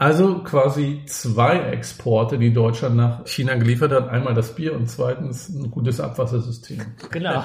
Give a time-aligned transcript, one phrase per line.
[0.00, 4.09] Also quasi zwei Exporte, die Deutschland nach China geliefert hat.
[4.09, 6.79] Einmal das Bier und zweitens ein gutes Abwassersystem.
[7.11, 7.43] Genau.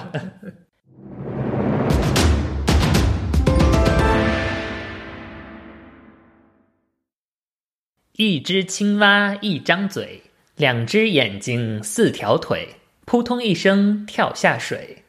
[8.18, 10.22] 一只青蛙一张嘴，
[10.56, 12.66] 两只眼睛四条腿，
[13.04, 15.04] 扑通一声跳下水。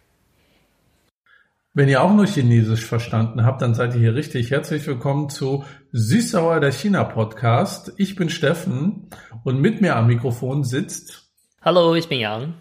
[1.78, 4.50] Wenn ihr auch nur Chinesisch verstanden habt, dann seid ihr hier richtig.
[4.50, 7.94] Herzlich willkommen zu Süßsauer der China Podcast.
[7.98, 9.12] Ich bin Steffen
[9.44, 11.30] und mit mir am Mikrofon sitzt.
[11.62, 12.56] Hallo, ich bin Yang.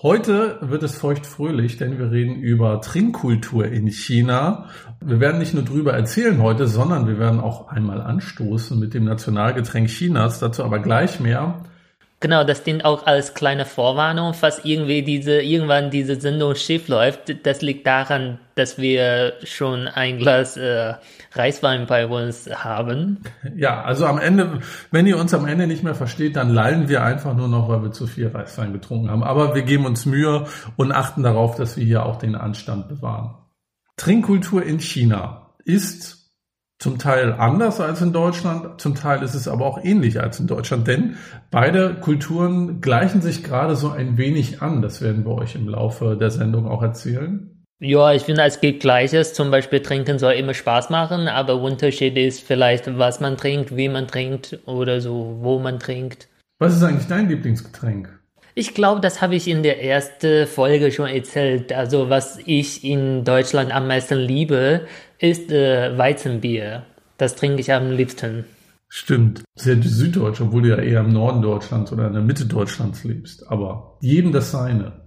[0.00, 4.68] Heute wird es feuchtfröhlich, denn wir reden über Trinkkultur in China.
[5.00, 9.06] Wir werden nicht nur drüber erzählen heute, sondern wir werden auch einmal anstoßen mit dem
[9.06, 10.38] Nationalgetränk Chinas.
[10.38, 11.64] Dazu aber gleich mehr.
[12.22, 17.44] Genau, das dient auch als kleine Vorwarnung, falls irgendwie diese, irgendwann diese Sendung schief läuft.
[17.44, 20.94] Das liegt daran, dass wir schon ein Glas äh,
[21.32, 23.18] Reiswein bei uns haben.
[23.56, 24.60] Ja, also am Ende,
[24.92, 27.82] wenn ihr uns am Ende nicht mehr versteht, dann lallen wir einfach nur noch, weil
[27.82, 29.24] wir zu viel Reiswein getrunken haben.
[29.24, 33.34] Aber wir geben uns Mühe und achten darauf, dass wir hier auch den Anstand bewahren.
[33.96, 36.21] Trinkkultur in China ist
[36.82, 40.48] zum Teil anders als in Deutschland, zum Teil ist es aber auch ähnlich als in
[40.48, 41.16] Deutschland, denn
[41.52, 44.82] beide Kulturen gleichen sich gerade so ein wenig an.
[44.82, 47.48] Das werden wir euch im Laufe der Sendung auch erzählen.
[47.78, 49.32] Ja, ich finde, es gilt Gleiches.
[49.32, 53.88] Zum Beispiel trinken soll immer Spaß machen, aber Unterschied ist vielleicht, was man trinkt, wie
[53.88, 56.28] man trinkt oder so, wo man trinkt.
[56.58, 58.21] Was ist eigentlich dein Lieblingsgetränk?
[58.54, 61.72] Ich glaube, das habe ich in der ersten Folge schon erzählt.
[61.72, 64.86] Also was ich in Deutschland am meisten liebe,
[65.18, 66.84] ist äh, Weizenbier.
[67.16, 68.44] Das trinke ich am liebsten.
[68.88, 69.42] Stimmt.
[69.54, 73.48] Sehr süddeutsch, obwohl du ja eher im Norden Deutschlands oder in der Mitte Deutschlands lebst.
[73.48, 75.00] Aber jedem das seine.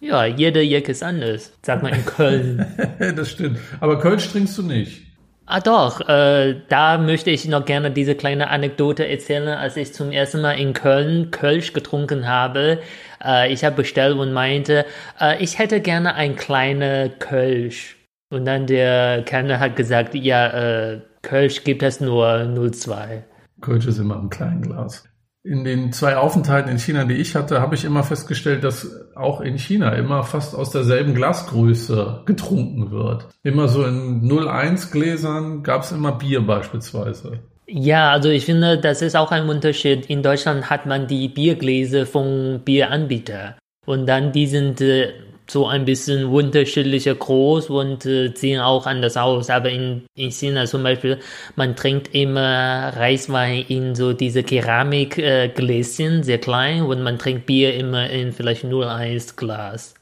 [0.00, 1.52] Ja, jeder Jack ist anders.
[1.62, 2.64] Sag mal in Köln.
[3.16, 3.58] das stimmt.
[3.80, 5.07] Aber Kölsch trinkst du nicht.
[5.50, 10.12] Ah doch, äh, da möchte ich noch gerne diese kleine Anekdote erzählen, als ich zum
[10.12, 12.80] ersten Mal in Köln Kölsch getrunken habe.
[13.24, 14.84] Äh, ich habe bestellt und meinte,
[15.18, 17.96] äh, ich hätte gerne ein kleiner Kölsch.
[18.30, 23.24] Und dann der Kellner hat gesagt, ja, äh, Kölsch gibt es nur 02.
[23.62, 25.07] Kölsch ist immer im kleinen Glas.
[25.48, 29.40] In den zwei Aufenthalten in China, die ich hatte, habe ich immer festgestellt, dass auch
[29.40, 33.28] in China immer fast aus derselben Glasgröße getrunken wird.
[33.42, 37.38] Immer so in 01 Gläsern gab es immer Bier beispielsweise.
[37.66, 40.04] Ja, also ich finde, das ist auch ein Unterschied.
[40.10, 43.56] In Deutschland hat man die Biergläser vom Bieranbieter.
[43.86, 45.14] Und dann die sind äh,
[45.50, 49.50] so ein bisschen unterschiedlicher groß und äh, sehen auch anders aus.
[49.50, 51.18] Aber in, in China zum Beispiel,
[51.56, 57.74] man trinkt immer Reiswein in so diese Keramikgläschen, äh, sehr klein, und man trinkt Bier
[57.74, 59.94] immer in vielleicht 01 Glas.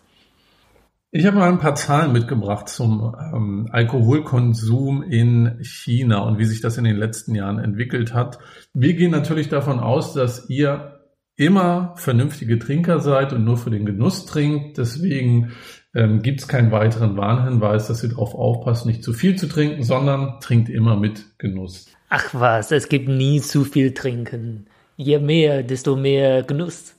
[1.13, 6.61] Ich habe mal ein paar Zahlen mitgebracht zum ähm, Alkoholkonsum in China und wie sich
[6.61, 8.39] das in den letzten Jahren entwickelt hat.
[8.75, 10.96] Wir gehen natürlich davon aus, dass ihr
[11.37, 14.79] immer vernünftige Trinker seid und nur für den Genuss trinkt.
[14.79, 15.53] Deswegen
[15.95, 19.83] ähm, gibt es keinen weiteren Warnhinweis, dass ihr darauf aufpasst, nicht zu viel zu trinken,
[19.83, 21.87] sondern trinkt immer mit Genuss.
[22.09, 24.67] Ach was, es gibt nie zu viel trinken.
[24.97, 26.95] Je mehr, desto mehr Genuss.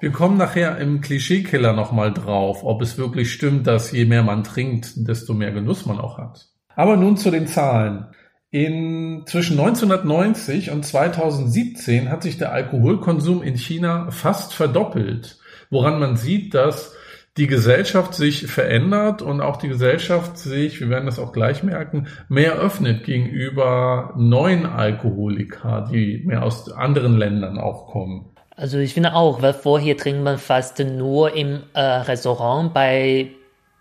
[0.00, 4.44] Wir kommen nachher im Klischeekiller nochmal drauf, ob es wirklich stimmt, dass je mehr man
[4.44, 6.48] trinkt, desto mehr Genuss man auch hat.
[6.74, 8.06] Aber nun zu den Zahlen.
[8.54, 15.38] In zwischen 1990 und 2017 hat sich der Alkoholkonsum in China fast verdoppelt,
[15.70, 16.94] woran man sieht, dass
[17.36, 22.06] die Gesellschaft sich verändert und auch die Gesellschaft sich, wir werden das auch gleich merken,
[22.28, 28.36] mehr öffnet gegenüber neuen Alkoholika, die mehr aus anderen Ländern auch kommen.
[28.54, 33.32] Also ich finde auch, weil vorher trinkt man fast nur im äh, Restaurant bei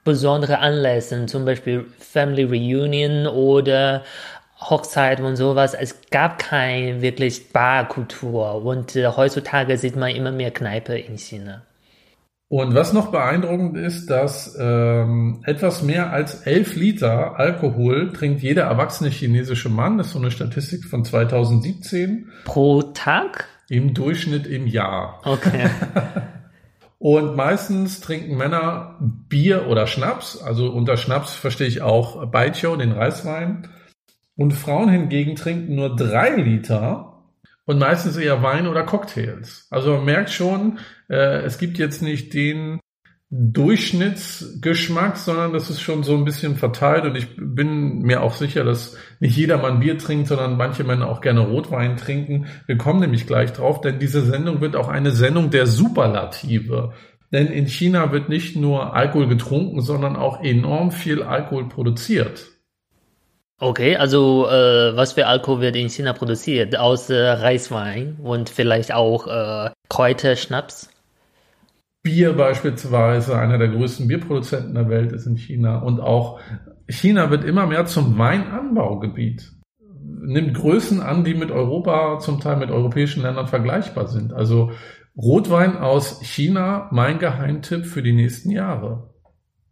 [0.03, 4.03] besonderen Anlässen, zum Beispiel Family Reunion oder
[4.69, 5.74] Hochzeit und sowas.
[5.74, 11.63] Es gab keine wirklich Barkultur und äh, heutzutage sieht man immer mehr Kneipe in China.
[12.50, 18.66] Und was noch beeindruckend ist, dass ähm, etwas mehr als 11 Liter Alkohol trinkt jeder
[18.66, 19.97] erwachsene chinesische Mann.
[19.97, 22.30] Das ist so eine Statistik von 2017.
[22.45, 23.48] Pro Tag?
[23.69, 25.19] Im Durchschnitt im Jahr.
[25.25, 25.68] Okay.
[27.00, 30.39] Und meistens trinken Männer Bier oder Schnaps.
[30.39, 33.68] Also unter Schnaps verstehe ich auch Baijiu, den Reiswein.
[34.35, 37.13] Und Frauen hingegen trinken nur drei Liter
[37.65, 39.68] und meistens eher Wein oder Cocktails.
[39.69, 42.80] Also man merkt schon, äh, es gibt jetzt nicht den
[43.35, 48.63] Durchschnittsgeschmack, sondern das ist schon so ein bisschen verteilt und ich bin mir auch sicher,
[48.63, 52.45] dass nicht jeder Mann Bier trinkt, sondern manche Männer auch gerne Rotwein trinken.
[52.68, 56.94] Wir kommen nämlich gleich drauf, denn diese Sendung wird auch eine Sendung der Superlative.
[57.31, 62.52] Denn in China wird nicht nur Alkohol getrunken, sondern auch enorm viel Alkohol produziert.
[63.59, 66.77] Okay, also äh, was für Alkohol wird in China produziert?
[66.77, 70.89] Außer Reiswein und vielleicht auch äh, Kräuterschnaps?
[72.03, 75.77] Bier beispielsweise, einer der größten Bierproduzenten der Welt ist in China.
[75.77, 76.41] Und auch
[76.89, 79.50] China wird immer mehr zum Weinanbaugebiet.
[80.01, 84.33] Nimmt Größen an, die mit Europa, zum Teil mit europäischen Ländern vergleichbar sind.
[84.33, 84.71] Also
[85.15, 89.13] Rotwein aus China, mein Geheimtipp für die nächsten Jahre.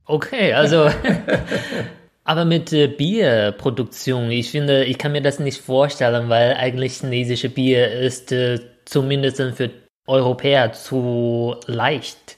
[0.05, 0.89] Okay, also
[2.23, 7.49] aber mit äh, Bierproduktion, ich finde, ich kann mir das nicht vorstellen, weil eigentlich chinesische
[7.49, 9.71] Bier ist äh, zumindest für
[10.07, 12.37] Europäer zu leicht.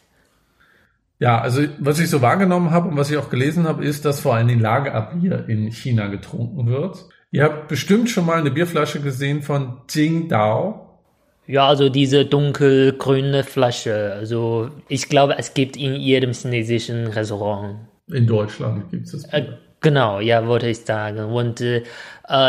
[1.20, 4.20] Ja, also was ich so wahrgenommen habe und was ich auch gelesen habe, ist, dass
[4.20, 7.06] vor allem Dingen Lagerbier in China getrunken wird.
[7.32, 11.00] Ihr habt bestimmt schon mal eine Bierflasche gesehen von Jingdao.
[11.48, 14.14] Ja, also diese dunkelgrüne Flasche.
[14.14, 17.80] Also ich glaube, es gibt in jedem chinesischen Restaurant.
[18.08, 19.32] In Deutschland gibt es das.
[19.32, 19.58] Bier.
[19.84, 21.20] Genau, ja, wollte ich sagen.
[21.20, 21.84] Und äh,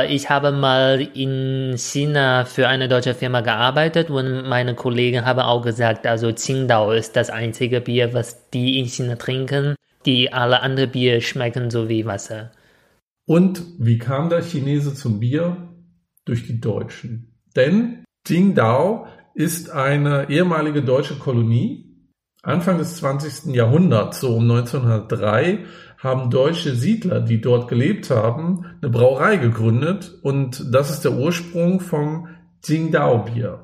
[0.09, 5.63] ich habe mal in China für eine deutsche Firma gearbeitet und meine Kollegen haben auch
[5.63, 9.75] gesagt, also Qingdao ist das einzige Bier, was die in China trinken.
[10.07, 12.53] Die alle anderen Bier schmecken so wie Wasser.
[13.27, 15.57] Und wie kam der Chinese zum Bier?
[16.27, 17.35] Durch die Deutschen.
[17.57, 21.95] Denn Qingdao ist eine ehemalige deutsche Kolonie.
[22.43, 23.55] Anfang des 20.
[23.55, 25.65] Jahrhunderts, so um 1903,
[26.05, 31.81] haben deutsche Siedler, die dort gelebt haben, eine Brauerei gegründet und das ist der Ursprung
[31.81, 32.29] vom
[32.63, 33.61] Qingdao-Bier.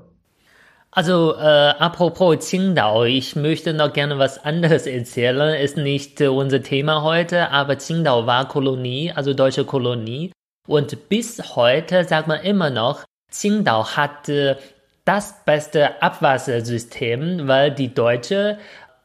[0.93, 5.55] Also äh, apropos Qingdao, ich möchte noch gerne was anderes erzählen.
[5.55, 10.33] Ist nicht äh, unser Thema heute, aber Qingdao war Kolonie, also deutsche Kolonie.
[10.67, 14.57] Und bis heute sagt man immer noch, Qingdao hat äh,
[15.05, 18.59] das beste Abwassersystem, weil die Deutsche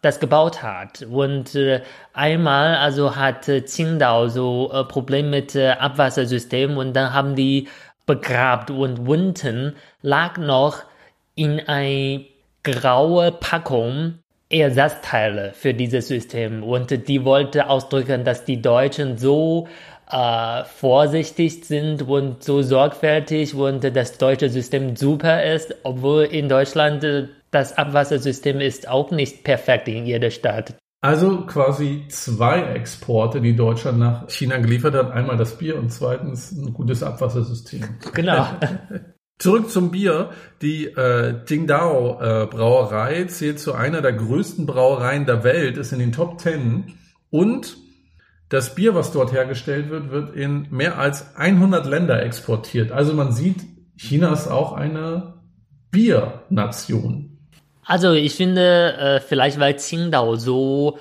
[0.05, 1.01] das gebaut hat.
[1.01, 1.81] Und äh,
[2.13, 7.67] einmal also hat äh, Qingdao so äh, Problem mit äh, Abwassersystem und dann haben die
[8.05, 10.83] begrabt und unten lag noch
[11.35, 12.25] in ein
[12.63, 14.19] graue Packung
[14.49, 19.67] Ersatzteile für dieses System und die wollte ausdrücken, dass die Deutschen so
[20.11, 27.03] äh, vorsichtig sind und so sorgfältig und das deutsche System super ist, obwohl in Deutschland
[27.03, 30.75] äh, das Abwassersystem ist auch nicht perfekt in jeder Stadt.
[31.01, 35.11] Also quasi zwei Exporte, die Deutschland nach China geliefert hat.
[35.11, 37.83] Einmal das Bier und zweitens ein gutes Abwassersystem.
[38.13, 38.45] Genau.
[39.37, 40.31] Zurück zum Bier.
[40.61, 45.99] Die äh, Jingdao äh, Brauerei zählt zu einer der größten Brauereien der Welt, ist in
[45.99, 46.93] den Top Ten.
[47.29, 47.77] Und
[48.49, 52.91] das Bier, was dort hergestellt wird, wird in mehr als 100 Länder exportiert.
[52.91, 53.61] Also man sieht,
[53.95, 55.35] China ist auch eine
[55.91, 57.34] Biernation.
[57.85, 60.97] Also ich finde, äh, vielleicht weil Qingdao so,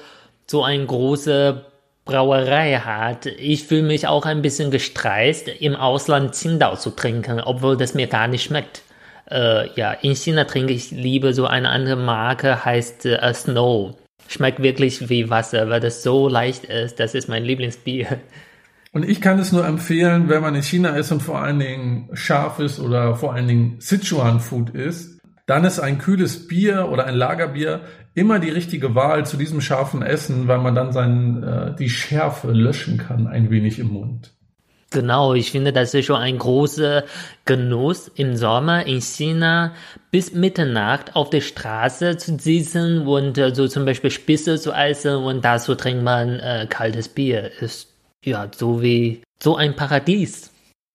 [0.46, 1.64] so eine große
[2.04, 7.76] Brauerei hat, ich fühle mich auch ein bisschen gestresst, im Ausland Qingdao zu trinken, obwohl
[7.76, 8.82] das mir gar nicht schmeckt.
[9.31, 13.96] Äh, ja, in China trinke ich lieber so eine andere Marke, heißt äh, Snow.
[14.28, 17.00] Schmeckt wirklich wie Wasser, weil das so leicht ist.
[17.00, 18.19] Das ist mein Lieblingsbier.
[18.92, 22.08] Und ich kann es nur empfehlen, wenn man in China ist und vor allen Dingen
[22.14, 27.06] scharf ist oder vor allen Dingen Sichuan Food ist, dann ist ein kühles Bier oder
[27.06, 27.82] ein Lagerbier
[28.14, 32.52] immer die richtige Wahl zu diesem scharfen Essen, weil man dann seinen, äh, die Schärfe
[32.52, 34.32] löschen kann ein wenig im Mund.
[34.91, 37.02] Genau, ich finde, das ist schon ein großer
[37.44, 39.73] Genuss im Sommer in China
[40.12, 45.17] bis Mitternacht auf der Straße zu sitzen und äh, so zum Beispiel Spitze zu essen
[45.17, 47.51] und dazu trinkt man äh, kaltes Bier.
[47.60, 47.93] Ist
[48.24, 50.53] ja so wie so ein Paradies.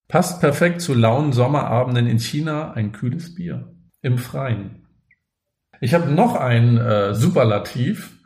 [0.08, 3.68] Passt perfekt zu lauen Sommerabenden in China ein kühles Bier
[4.02, 4.86] im Freien.
[5.82, 8.18] Ich habe noch ein äh, Superlativ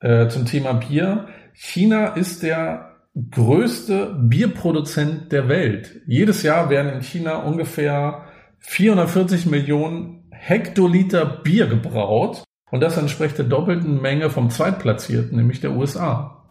[0.00, 1.28] äh, zum Thema Bier.
[1.52, 2.96] China ist der
[3.30, 6.02] größte Bierproduzent der Welt.
[6.06, 8.26] Jedes Jahr werden in China ungefähr
[8.58, 12.44] 440 Millionen Hektoliter Bier gebraut.
[12.70, 16.44] Und das entspricht der doppelten Menge vom Zweitplatzierten, nämlich der USA.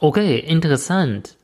[0.00, 1.36] Okay, interessant.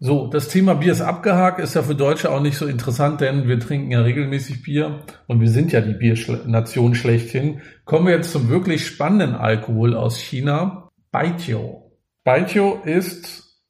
[0.00, 3.48] So, das Thema Bier ist abgehakt, ist ja für Deutsche auch nicht so interessant, denn
[3.48, 7.62] wir trinken ja regelmäßig Bier und wir sind ja die Biernation schlechthin.
[7.84, 11.90] Kommen wir jetzt zum wirklich spannenden Alkohol aus China, Baijiu.
[12.22, 13.60] Baijiu ist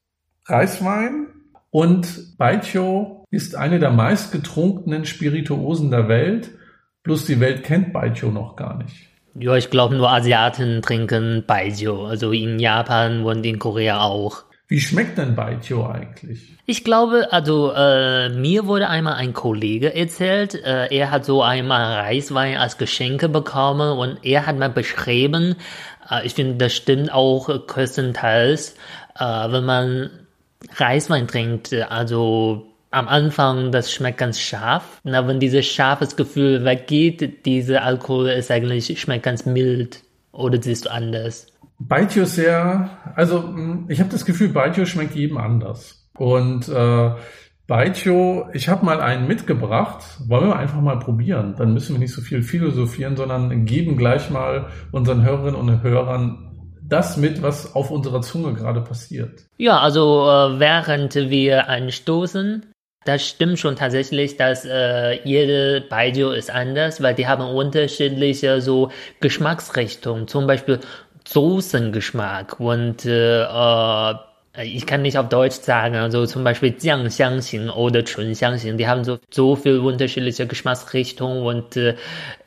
[0.44, 1.28] Reiswein
[1.70, 6.50] und Baijiu ist eine der meistgetrunkenen Spirituosen der Welt,
[7.04, 9.08] bloß die Welt kennt Baijiu noch gar nicht.
[9.34, 14.47] Ja, ich glaube nur Asiaten trinken Baijiu, also in Japan und in Korea auch.
[14.70, 16.58] Wie schmeckt denn Baijiu eigentlich?
[16.66, 22.00] Ich glaube, also äh, mir wurde einmal ein Kollege erzählt, äh, er hat so einmal
[22.00, 25.56] Reiswein als Geschenke bekommen und er hat mal beschrieben,
[26.10, 28.76] äh, ich finde, das stimmt auch größtenteils,
[29.18, 30.10] äh, wenn man
[30.76, 35.00] Reiswein trinkt, also am Anfang, das schmeckt ganz scharf.
[35.02, 40.02] Na, wenn dieses scharfes Gefühl weggeht, dieser Alkohol ist eigentlich, schmeckt ganz mild.
[40.32, 41.46] Oder siehst du anders?
[41.78, 46.08] Baijiu ist sehr, also hm, ich habe das Gefühl, Baijiu schmeckt jedem anders.
[46.16, 47.10] Und äh,
[47.66, 51.54] Baijiu, ich habe mal einen mitgebracht, wollen wir einfach mal probieren.
[51.56, 56.44] Dann müssen wir nicht so viel philosophieren, sondern geben gleich mal unseren Hörerinnen und Hörern
[56.82, 59.44] das mit, was auf unserer Zunge gerade passiert.
[59.58, 62.64] Ja, also äh, während wir anstoßen,
[63.04, 68.90] das stimmt schon tatsächlich, dass äh, jede Baijiu ist anders, weil die haben unterschiedliche so
[69.20, 70.28] Geschmacksrichtungen.
[70.28, 70.80] Zum Beispiel
[71.28, 74.14] Soßengeschmack und äh, äh,
[74.64, 79.18] ich kann nicht auf Deutsch sagen, also zum Beispiel Jiangxiangxing oder Chunxiangxing, die haben so,
[79.30, 81.96] so viel unterschiedliche Geschmacksrichtungen und äh,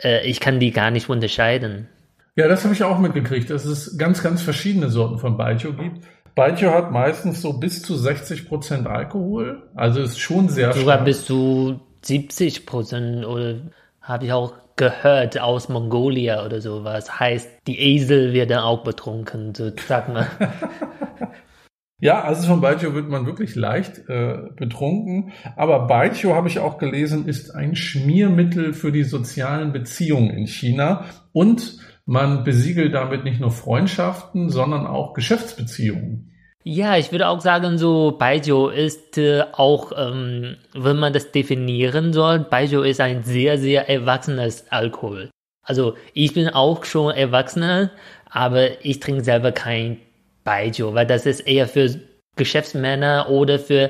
[0.04, 1.88] äh, ich kann die gar nicht unterscheiden.
[2.36, 6.06] Ja, das habe ich auch mitgekriegt, dass es ganz, ganz verschiedene Sorten von Baijiu gibt.
[6.34, 11.06] Baijiu hat meistens so bis zu 60 Prozent Alkohol, also ist schon sehr Sogar stark.
[11.06, 13.58] bis zu 70 Prozent oder
[14.02, 17.20] habe ich auch gehört aus Mongolia oder sowas.
[17.20, 20.28] Heißt, die Esel werden auch betrunken, so sag mal.
[22.00, 25.34] ja, also von Baijiu wird man wirklich leicht äh, betrunken.
[25.56, 31.06] Aber Baijiu, habe ich auch gelesen, ist ein Schmiermittel für die sozialen Beziehungen in China.
[31.32, 36.31] Und man besiegelt damit nicht nur Freundschaften, sondern auch Geschäftsbeziehungen.
[36.64, 42.14] Ja, ich würde auch sagen, so Baijiu ist äh, auch, ähm, wenn man das definieren
[42.14, 45.32] soll, Baijiu ist ein sehr, sehr erwachsenes Alkohol.
[45.64, 47.92] Also ich bin auch schon erwachsener,
[48.30, 49.98] aber ich trinke selber kein
[50.44, 52.00] Baijiu, weil das ist eher für
[52.36, 53.90] Geschäftsmänner oder für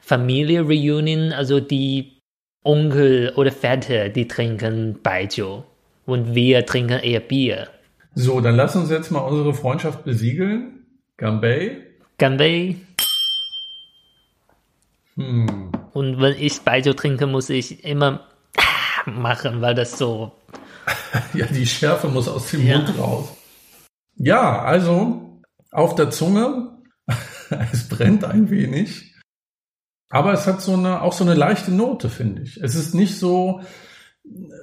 [0.00, 2.18] Familie Reunion, also die
[2.64, 5.62] Onkel oder Väter, die trinken Baijiu
[6.06, 7.68] und wir trinken eher Bier.
[8.14, 10.86] So, dann lass uns jetzt mal unsere Freundschaft besiegeln.
[11.16, 11.91] Gambay.
[12.18, 12.76] Gambay.
[15.16, 15.72] Hm.
[15.92, 18.26] Und wenn ich Baijiu trinke, muss ich immer
[19.06, 20.32] machen, weil das so.
[21.34, 22.78] ja, die Schärfe muss aus dem ja.
[22.78, 23.28] Mund raus.
[24.16, 26.78] Ja, also auf der Zunge.
[27.72, 29.12] es brennt ein wenig.
[30.08, 32.58] Aber es hat so eine, auch so eine leichte Note, finde ich.
[32.58, 33.62] Es ist nicht so,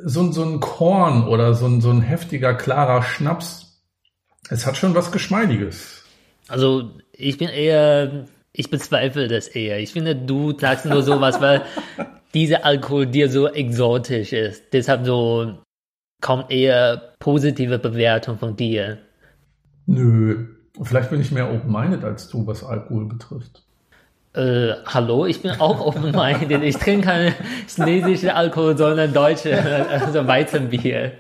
[0.06, 3.84] so, so ein Korn oder so ein, so ein heftiger, klarer Schnaps.
[4.50, 6.04] Es hat schon was Geschmeidiges.
[6.50, 9.80] Also ich bin eher, ich bezweifle das eher.
[9.80, 11.62] Ich finde, du sagst nur sowas, weil
[12.34, 14.64] dieser Alkohol dir so exotisch ist.
[14.74, 15.60] Deshalb so
[16.22, 18.98] kommt eher positive Bewertung von dir.
[19.86, 20.48] Nö,
[20.82, 23.64] vielleicht bin ich mehr open-minded als du, was Alkohol betrifft.
[24.34, 26.62] Äh, hallo, ich bin auch open-minded.
[26.62, 27.34] Ich trinke keinen
[27.68, 29.58] chinesischen Alkohol, sondern deutsche,
[29.90, 31.14] also Weizenbier.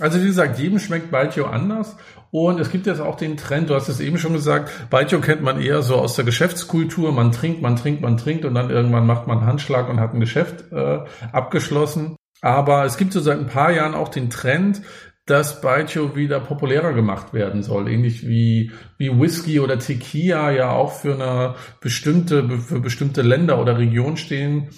[0.00, 1.96] Also wie gesagt, jedem schmeckt Baijiu anders.
[2.30, 5.42] Und es gibt jetzt auch den Trend, du hast es eben schon gesagt, Baijiu kennt
[5.42, 7.12] man eher so aus der Geschäftskultur.
[7.12, 10.14] Man trinkt, man trinkt, man trinkt und dann irgendwann macht man einen Handschlag und hat
[10.14, 11.00] ein Geschäft äh,
[11.32, 12.16] abgeschlossen.
[12.40, 14.82] Aber es gibt so seit ein paar Jahren auch den Trend,
[15.26, 17.88] dass Baijiu wieder populärer gemacht werden soll.
[17.88, 23.78] Ähnlich wie, wie Whisky oder Tequila ja auch für eine bestimmte, für bestimmte Länder oder
[23.78, 24.70] Region stehen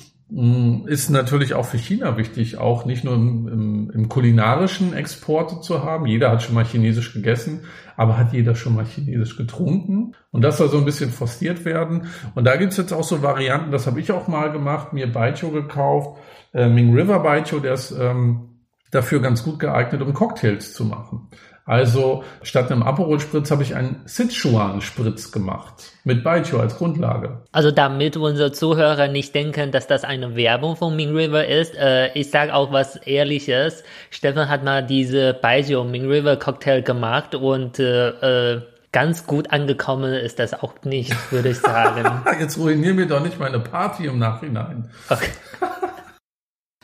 [0.87, 5.85] ist natürlich auch für China wichtig, auch nicht nur im, im, im, kulinarischen Export zu
[5.85, 6.07] haben.
[6.07, 7.65] Jeder hat schon mal Chinesisch gegessen,
[7.99, 10.15] aber hat jeder schon mal Chinesisch getrunken?
[10.31, 12.07] Und das soll so ein bisschen forciert werden.
[12.35, 15.51] Und da gibt's jetzt auch so Varianten, das habe ich auch mal gemacht, mir Baijiu
[15.51, 16.19] gekauft,
[16.55, 18.53] äh, Ming River Baijiu, der ist ähm,
[18.91, 21.29] dafür ganz gut geeignet, um Cocktails zu machen.
[21.65, 27.43] Also statt einem Aperol-Spritz habe ich einen Sichuan-Spritz gemacht mit Baijiu als Grundlage.
[27.53, 32.13] Also damit unsere Zuhörer nicht denken, dass das eine Werbung von Ming River ist, äh,
[32.15, 33.85] ich sage auch was Ehrliches.
[34.11, 40.13] Stefan hat mal diese Baijiu Ming River Cocktail gemacht und äh, äh, ganz gut angekommen
[40.13, 42.23] ist das auch nicht, würde ich sagen.
[42.41, 44.91] Jetzt ruinieren wir doch nicht meine Party im Nachhinein.
[45.09, 45.31] Okay.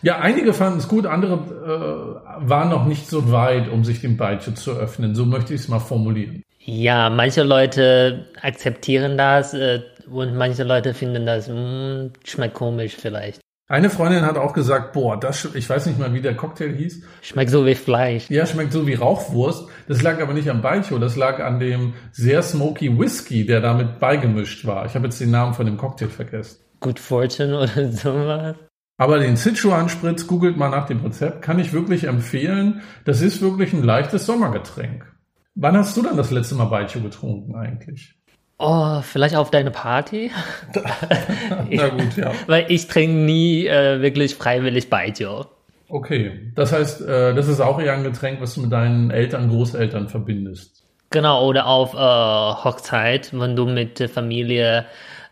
[0.03, 4.17] Ja, einige fanden es gut, andere äh, waren noch nicht so weit, um sich dem
[4.17, 5.15] Baijiu zu öffnen.
[5.15, 6.43] So möchte ich es mal formulieren.
[6.61, 12.95] Ja, manche Leute akzeptieren das äh, und manche Leute finden das mh, hm, schmeckt komisch
[12.97, 13.41] vielleicht.
[13.71, 17.03] Eine Freundin hat auch gesagt, boah, das, ich weiß nicht mal, wie der Cocktail hieß.
[17.21, 18.31] Schmeckt so wie Fleisch.
[18.31, 19.69] Ja, schmeckt so wie Rauchwurst.
[19.87, 23.99] Das lag aber nicht am Baijiu, das lag an dem sehr smoky Whisky, der damit
[23.99, 24.87] beigemischt war.
[24.87, 26.61] Ich habe jetzt den Namen von dem Cocktail vergessen.
[26.81, 28.57] Good Fortune oder sowas.
[28.99, 32.83] Aber den Sichuan-Spritz, googelt mal nach dem Rezept, kann ich wirklich empfehlen.
[33.05, 35.07] Das ist wirklich ein leichtes Sommergetränk.
[35.55, 38.15] Wann hast du dann das letzte Mal Baijiu getrunken eigentlich?
[38.59, 40.33] Oh, vielleicht auf deine Party?
[41.71, 42.33] Na gut, ja.
[42.49, 45.45] Weil ich trinke nie äh, wirklich freiwillig Baijiu.
[45.89, 49.49] Okay, das heißt, äh, das ist auch eher ein Getränk, was du mit deinen Eltern,
[49.49, 50.83] Großeltern verbindest.
[51.11, 54.87] Genau, oder auf äh, Hochzeit, wenn du mit der Familie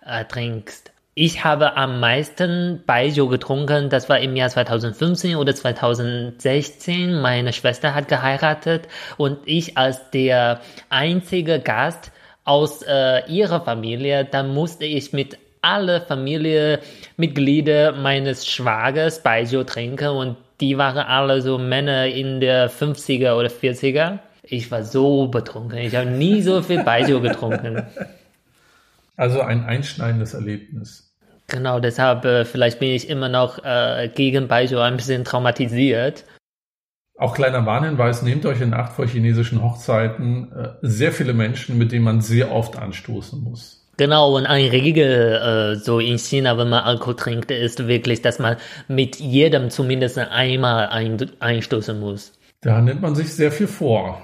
[0.07, 0.93] äh, trinkst.
[1.19, 7.23] Ich habe am meisten Baijiu getrunken, das war im Jahr 2015 oder 2016.
[7.23, 12.13] Meine Schwester hat geheiratet und ich als der einzige Gast
[12.45, 20.37] aus äh, ihrer Familie, dann musste ich mit alle Familienmitglieder meines Schwagers Baijiu trinken und
[20.61, 24.19] die waren alle so Männer in der 50er oder 40er.
[24.43, 25.79] Ich war so betrunken.
[25.79, 27.87] Ich habe nie so viel Baijiu getrunken.
[29.17, 31.06] Also ein einschneidendes Erlebnis.
[31.49, 36.25] Genau, deshalb äh, vielleicht bin ich immer noch äh, gegen Baijiu ein bisschen traumatisiert.
[37.19, 41.93] Auch kleiner Warnhinweis, nehmt euch in Acht vor chinesischen Hochzeiten äh, sehr viele Menschen, mit
[41.93, 43.87] denen man sehr oft anstoßen muss.
[43.97, 48.39] Genau, und eine Regel äh, so in China, wenn man Alkohol trinkt, ist wirklich, dass
[48.39, 48.57] man
[48.89, 52.33] mit jedem zumindest einmal ein, einstoßen muss.
[52.61, 54.21] Da nimmt man sich sehr viel vor.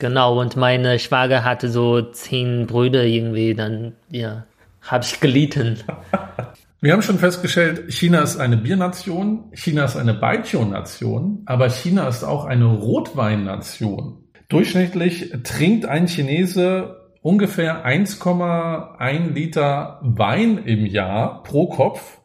[0.00, 4.44] Genau, und meine Schwager hatte so zehn Brüder irgendwie, dann, ja,
[4.88, 5.78] habe ich gelitten.
[6.80, 12.22] Wir haben schon festgestellt, China ist eine Biernation, China ist eine Baijiu-Nation, aber China ist
[12.22, 14.28] auch eine Rotweinnation.
[14.48, 22.20] Durchschnittlich trinkt ein Chinese ungefähr 1,1 Liter Wein im Jahr pro Kopf.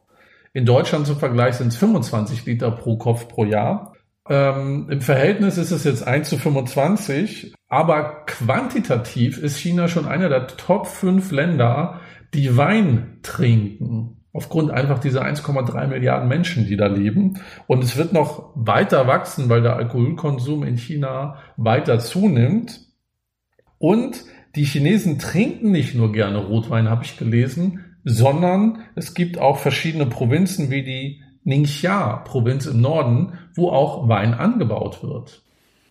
[0.53, 3.93] In Deutschland zum Vergleich sind es 25 Liter pro Kopf pro Jahr.
[4.29, 10.29] Ähm, Im Verhältnis ist es jetzt 1 zu 25, aber quantitativ ist China schon einer
[10.29, 12.01] der Top 5 Länder,
[12.35, 14.17] die Wein trinken.
[14.31, 17.39] Aufgrund einfach dieser 1,3 Milliarden Menschen, die da leben.
[17.65, 22.79] Und es wird noch weiter wachsen, weil der Alkoholkonsum in China weiter zunimmt.
[23.79, 24.23] Und
[24.55, 30.05] die Chinesen trinken nicht nur gerne Rotwein, habe ich gelesen, sondern es gibt auch verschiedene
[30.05, 35.41] Provinzen wie die Ningxia-Provinz im Norden, wo auch Wein angebaut wird.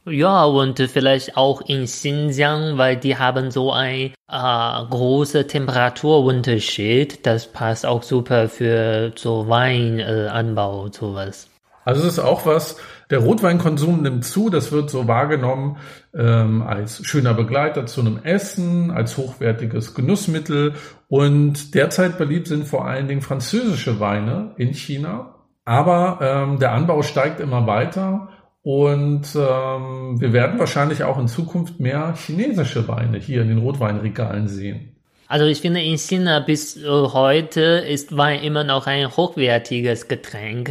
[0.04, 7.25] Ja, und vielleicht auch in Xinjiang, weil die haben so ein äh, großer Temperaturunterschied.
[7.25, 11.49] Das passt auch super für so Weinanbau, äh, sowas.
[11.85, 12.76] Also es ist auch was,
[13.11, 15.78] der Rotweinkonsum nimmt zu, das wird so wahrgenommen
[16.14, 20.75] ähm, als schöner Begleiter zu einem Essen, als hochwertiges Genussmittel
[21.08, 25.34] und derzeit beliebt sind vor allen Dingen französische Weine in China.
[25.65, 28.28] Aber ähm, der Anbau steigt immer weiter
[28.63, 34.47] und ähm, wir werden wahrscheinlich auch in Zukunft mehr chinesische Weine hier in den Rotweinregalen
[34.47, 34.92] sehen.
[35.32, 40.71] Also ich finde, in China bis äh, heute ist Wein immer noch ein hochwertiges Getränk.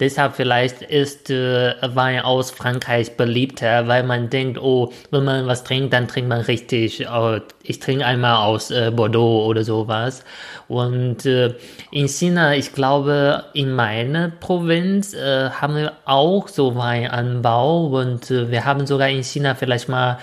[0.00, 5.64] Deshalb vielleicht ist äh, Wein aus Frankreich beliebter, weil man denkt, oh, wenn man was
[5.64, 7.06] trinkt, dann trinkt man richtig.
[7.12, 10.24] Oh, ich trinke einmal aus äh, Bordeaux oder sowas.
[10.66, 11.52] Und äh,
[11.90, 18.50] in China, ich glaube, in meiner Provinz äh, haben wir auch so Weinanbau und äh,
[18.50, 20.16] wir haben sogar in China vielleicht mal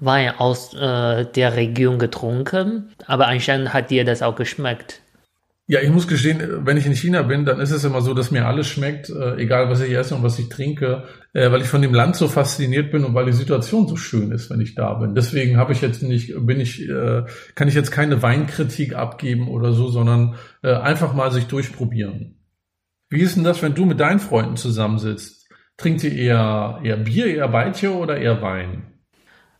[0.00, 5.02] Wein aus äh, der Region getrunken, aber anscheinend hat dir das auch geschmeckt.
[5.70, 8.30] Ja, ich muss gestehen, wenn ich in China bin, dann ist es immer so, dass
[8.30, 11.68] mir alles schmeckt, äh, egal was ich esse und was ich trinke, äh, weil ich
[11.68, 14.74] von dem Land so fasziniert bin und weil die Situation so schön ist, wenn ich
[14.74, 15.14] da bin.
[15.14, 19.72] Deswegen habe ich jetzt nicht, bin ich, äh, kann ich jetzt keine Weinkritik abgeben oder
[19.74, 22.38] so, sondern äh, einfach mal sich durchprobieren.
[23.10, 25.50] Wie ist denn das, wenn du mit deinen Freunden zusammensitzt?
[25.76, 28.97] Trinkt ihr eher, eher Bier, eher Beitje oder eher Wein?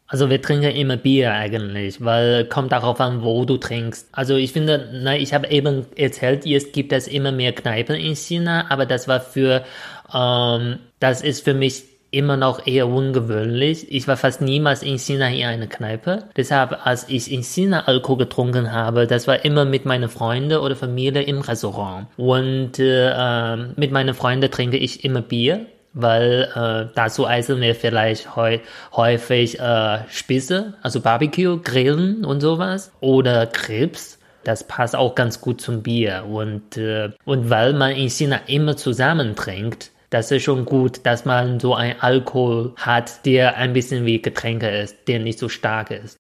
[0.09, 4.09] Also wir trinken immer Bier eigentlich, weil kommt darauf an, wo du trinkst.
[4.13, 8.17] Also ich finde, na, ich habe eben erzählt, es gibt es immer mehr Kneipen in
[8.17, 9.65] China, aber das war für,
[10.13, 13.93] ähm, das ist für mich immer noch eher ungewöhnlich.
[13.93, 16.25] Ich war fast niemals in China in einer Kneipe.
[16.39, 20.75] Deshalb, als ich in China Alkohol getrunken habe, das war immer mit meinen Freunden oder
[20.75, 22.07] Familie im Restaurant.
[22.17, 25.67] Und äh, ähm, mit meinen Freunden trinke ich immer Bier
[26.01, 28.59] weil äh, dazu essen wir vielleicht heu
[28.93, 34.19] häufig äh, Spitze, also Barbecue, Grillen und sowas oder Krebs.
[34.45, 38.77] Das passt auch ganz gut zum Bier und äh, und weil man in China immer
[38.77, 44.07] zusammen trinkt, das ist schon gut, dass man so ein Alkohol hat, der ein bisschen
[44.07, 46.17] wie Getränke ist, der nicht so stark ist.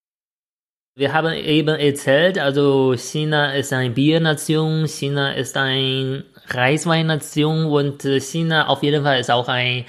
[0.98, 8.20] Wir haben eben erzählt, also China ist eine Biernation, China ist ein Reisweinnation und äh,
[8.20, 9.84] China auf jeden Fall ist auch ein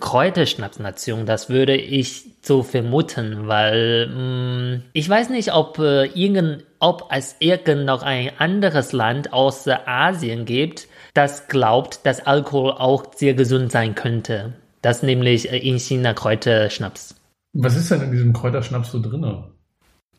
[0.00, 1.24] Kräuterschnapsnation.
[1.24, 7.08] Das würde ich so vermuten, weil mh, mm, ich weiß nicht, ob äh, irgend, ob
[7.10, 13.32] es irgend noch ein anderes Land aus Asien gibt, das glaubt, dass Alkohol auch sehr
[13.32, 14.52] gesund sein könnte.
[14.82, 17.14] Das nämlich äh, in China Kräuterschnaps.
[17.54, 19.54] Was ist denn in diesem Kräuterschnaps so drinne?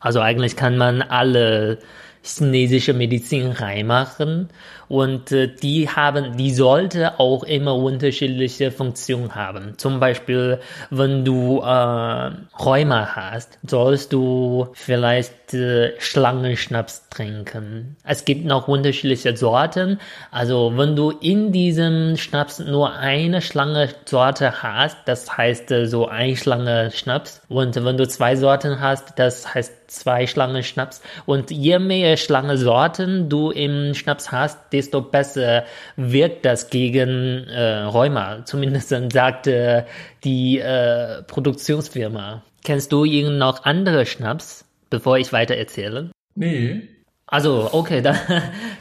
[0.02, 1.78] Also eigentlich kann man alle
[2.22, 4.48] chinesische Medizin reinmachen
[4.88, 9.74] und äh, die haben, die sollte auch immer unterschiedliche Funktionen haben.
[9.78, 10.60] Zum Beispiel,
[10.90, 12.30] wenn du äh,
[12.62, 17.96] Rheuma hast, sollst du vielleicht äh, Schlangenschnaps trinken.
[18.04, 19.98] Es gibt noch unterschiedliche Sorten.
[20.30, 26.36] Also wenn du in diesem Schnaps nur eine Schlangensorte hast, das heißt äh, so ein
[26.36, 27.40] Schlange Schnaps.
[27.48, 31.02] Und wenn du zwei Sorten hast, das heißt zwei Schlangen Schnaps.
[31.26, 35.64] Und je mehr Schlangensorten du im Schnaps hast, desto besser
[35.96, 38.42] wirkt das gegen äh, Rheuma.
[38.44, 39.86] Zumindest sagte
[40.24, 42.42] die äh, Produktionsfirma.
[42.64, 46.10] Kennst du irgend noch andere Schnaps, bevor ich weiter erzähle?
[46.34, 46.88] Nee.
[47.26, 48.16] Also, okay, dann,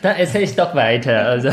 [0.02, 1.26] dann erzähle ich doch weiter.
[1.26, 1.50] Also,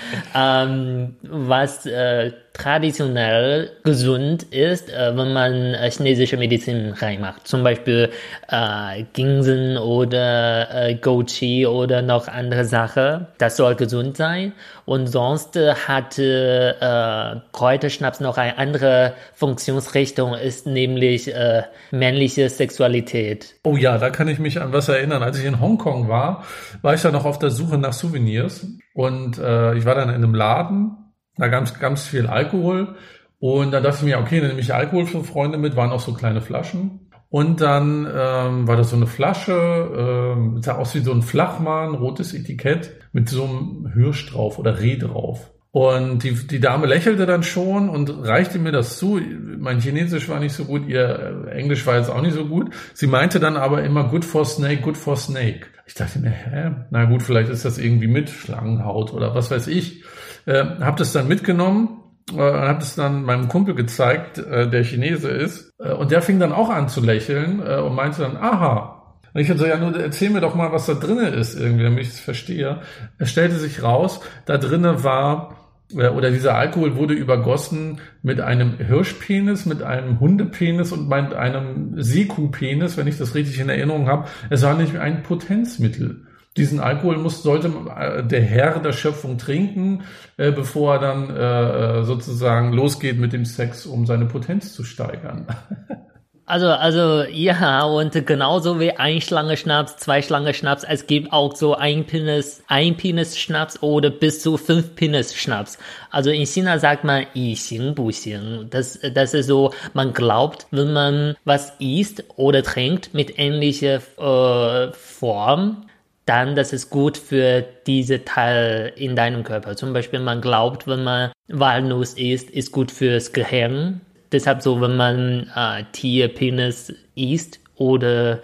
[0.34, 7.46] ähm, was äh, traditionell gesund ist, äh, wenn man äh, chinesische Medizin reinmacht.
[7.46, 8.10] Zum Beispiel
[8.48, 13.26] äh, Ginseng oder äh, Goji oder noch andere Sachen.
[13.38, 14.52] Das soll gesund sein.
[14.84, 23.54] Und sonst äh, hat äh, Kräuterschnaps noch eine andere Funktionsrichtung, ist nämlich äh, männliche Sexualität.
[23.64, 25.22] Oh ja, da kann ich mich an was erinnern.
[25.22, 26.44] Als ich in Hongkong war,
[26.82, 30.16] war ich ja noch auf der Suche nach Souvenirs und äh, ich war dann in
[30.16, 30.96] einem Laden
[31.36, 32.96] da es ganz viel Alkohol.
[33.38, 36.00] Und da dachte ich mir, okay, dann nehme ich Alkohol für Freunde mit, waren auch
[36.00, 37.10] so kleine Flaschen.
[37.28, 41.94] Und dann ähm, war das so eine Flasche, ähm, sah aus wie so ein Flachmann,
[41.94, 45.50] rotes Etikett mit so einem Hirsch drauf oder Reh drauf.
[45.72, 49.18] Und die, die Dame lächelte dann schon und reichte mir das zu.
[49.58, 52.74] Mein Chinesisch war nicht so gut, ihr Englisch war jetzt auch nicht so gut.
[52.92, 55.66] Sie meinte dann aber immer good for snake, good for snake.
[55.86, 56.72] Ich dachte mir, hä?
[56.90, 60.04] Na gut, vielleicht ist das irgendwie mit Schlangenhaut oder was weiß ich.
[60.44, 64.84] Äh, habe das dann mitgenommen äh, und habe das dann meinem Kumpel gezeigt, äh, der
[64.84, 65.72] Chinese ist.
[65.78, 69.16] Äh, und der fing dann auch an zu lächeln äh, und meinte dann, aha.
[69.32, 72.02] Und ich so, ja, nur erzähl mir doch mal, was da drinnen ist, irgendwie, damit
[72.02, 72.82] ich es verstehe.
[73.16, 75.61] Es stellte sich raus, da drinnen war äh,
[75.94, 82.96] oder dieser Alkohol wurde übergossen mit einem Hirschpenis, mit einem Hundepenis und mit einem Seekuhpenis,
[82.96, 84.28] wenn ich das richtig in Erinnerung habe.
[84.50, 86.26] Es war nicht ein Potenzmittel.
[86.56, 90.02] Diesen Alkohol muss, sollte äh, der Herr der Schöpfung trinken,
[90.36, 94.84] äh, bevor er dann äh, äh, sozusagen losgeht mit dem Sex, um seine Potenz zu
[94.84, 95.46] steigern.
[96.44, 101.54] Also, also, ja, und genauso wie ein Schlange Schnaps, zwei Schlange Schnaps, es gibt auch
[101.54, 105.78] so ein Penis, ein Penis Schnaps oder bis zu fünf Penis Schnaps.
[106.10, 108.66] Also in China sagt man, i xing bu xing.
[108.70, 114.92] Das, das ist so, man glaubt, wenn man was isst oder trinkt mit ähnlicher äh,
[114.92, 115.86] Form,
[116.26, 119.76] dann, das ist gut für diese Teil in deinem Körper.
[119.76, 124.00] Zum Beispiel, man glaubt, wenn man Walnuss isst, ist gut fürs Gehirn.
[124.32, 128.40] Deshalb so, wenn man äh, Tierpenis isst oder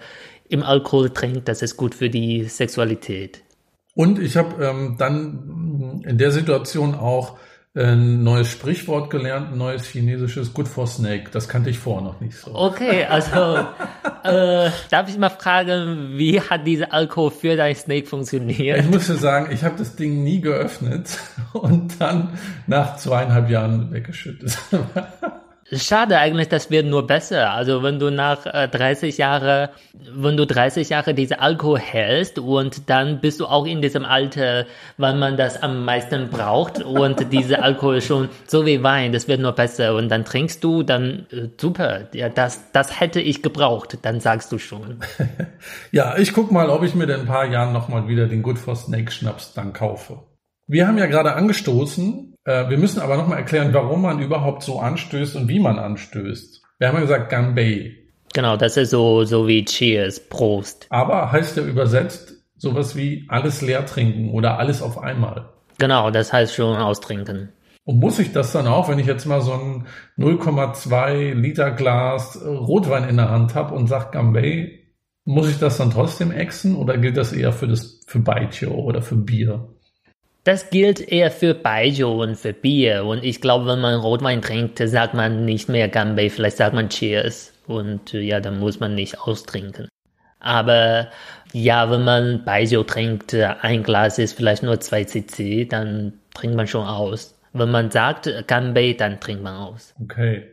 [0.47, 3.41] im Alkohol trinkt, das ist gut für die Sexualität.
[3.95, 7.37] Und ich habe ähm, dann in der Situation auch
[7.75, 11.29] ein neues Sprichwort gelernt, ein neues chinesisches Good for Snake.
[11.31, 12.53] Das kannte ich vorher noch nicht so.
[12.53, 13.57] Okay, also
[14.23, 18.79] äh, darf ich mal fragen, wie hat dieser Alkohol für dein Snake funktioniert?
[18.79, 21.19] Ich muss ja sagen, ich habe das Ding nie geöffnet
[21.53, 22.29] und dann
[22.65, 24.57] nach zweieinhalb Jahren weggeschüttet.
[25.71, 27.51] Schade eigentlich, das wird nur besser.
[27.51, 32.89] Also wenn du nach äh, 30 Jahre, wenn du 30 Jahre diese Alkohol hältst und
[32.89, 34.65] dann bist du auch in diesem Alter,
[34.97, 39.41] wann man das am meisten braucht und diese Alkohol schon so wie Wein, das wird
[39.41, 43.99] nur besser und dann trinkst du, dann äh, super, ja, das, das hätte ich gebraucht,
[44.01, 44.99] dann sagst du schon.
[45.91, 48.57] ja, ich guck mal, ob ich mir in ein paar Jahren nochmal wieder den Good
[48.57, 50.23] for Snake Schnaps dann kaufe.
[50.65, 54.79] Wir haben ja gerade angestoßen, äh, wir müssen aber nochmal erklären, warum man überhaupt so
[54.79, 56.63] anstößt und wie man anstößt.
[56.79, 57.95] Wir haben ja gesagt Ganbei.
[58.33, 60.87] Genau, das ist so, so wie Cheers, Prost.
[60.89, 65.49] Aber heißt ja übersetzt sowas wie alles leer trinken oder alles auf einmal.
[65.77, 67.53] Genau, das heißt schon austrinken.
[67.85, 72.39] Und muss ich das dann auch, wenn ich jetzt mal so ein 0,2 Liter Glas
[72.45, 74.79] Rotwein in der Hand habe und sage Gambay,
[75.25, 79.01] muss ich das dann trotzdem exen oder gilt das eher für das für Baijiu oder
[79.01, 79.69] für Bier?
[80.49, 83.05] Das gilt eher für Baijiu und für Bier.
[83.05, 86.89] Und ich glaube, wenn man Rotwein trinkt, sagt man nicht mehr Ganbei, vielleicht sagt man
[86.89, 87.53] Cheers.
[87.67, 89.89] Und äh, ja, dann muss man nicht austrinken.
[90.39, 91.09] Aber
[91.53, 96.55] ja, wenn man Baijiu trinkt, äh, ein Glas ist vielleicht nur 2 cc, dann trinkt
[96.57, 97.39] man schon aus.
[97.53, 99.93] Wenn man sagt Ganbei, dann trinkt man aus.
[100.01, 100.47] Okay.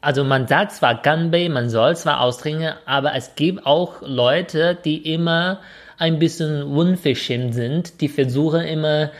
[0.00, 5.14] Also man sagt zwar Ganbei, man soll zwar austrinken, aber es gibt auch Leute, die
[5.14, 5.60] immer
[6.00, 9.10] ein bisschen unverschämt sind, die versuchen immer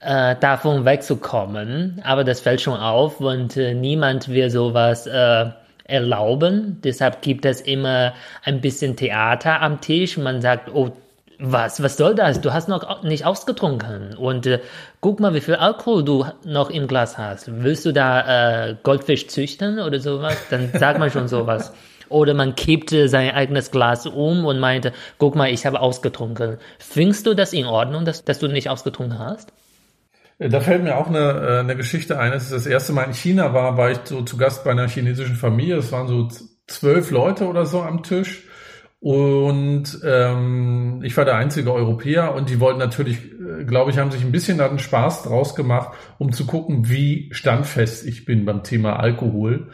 [0.00, 5.46] äh, davon wegzukommen, aber das fällt schon auf und äh, niemand will sowas äh,
[5.84, 6.78] erlauben.
[6.84, 8.12] Deshalb gibt es immer
[8.44, 10.18] ein bisschen Theater am Tisch.
[10.18, 10.92] Man sagt, oh,
[11.38, 12.40] was, was soll das?
[12.42, 14.14] Du hast noch nicht ausgetrunken.
[14.16, 14.60] Und äh,
[15.00, 17.50] guck mal, wie viel Alkohol du noch im Glas hast.
[17.62, 20.36] Willst du da äh, Goldfisch züchten oder sowas?
[20.50, 21.72] Dann sagt man schon sowas.
[22.08, 26.58] Oder man kippte sein eigenes Glas um und meinte, guck mal, ich habe ausgetrunken.
[26.78, 29.52] Findest du das in Ordnung, dass, dass du nicht ausgetrunken hast?
[30.38, 32.32] Da fällt mir auch eine, äh, eine Geschichte ein.
[32.32, 34.88] Als ich das erste Mal in China war, war ich so zu Gast bei einer
[34.88, 35.76] chinesischen Familie.
[35.76, 36.28] Es waren so
[36.66, 38.44] zwölf Leute oder so am Tisch.
[39.00, 44.10] Und ähm, ich war der einzige Europäer und die wollten natürlich, äh, glaube ich, haben
[44.10, 48.62] sich ein bisschen den Spaß draus gemacht, um zu gucken, wie standfest ich bin beim
[48.62, 49.68] Thema Alkohol.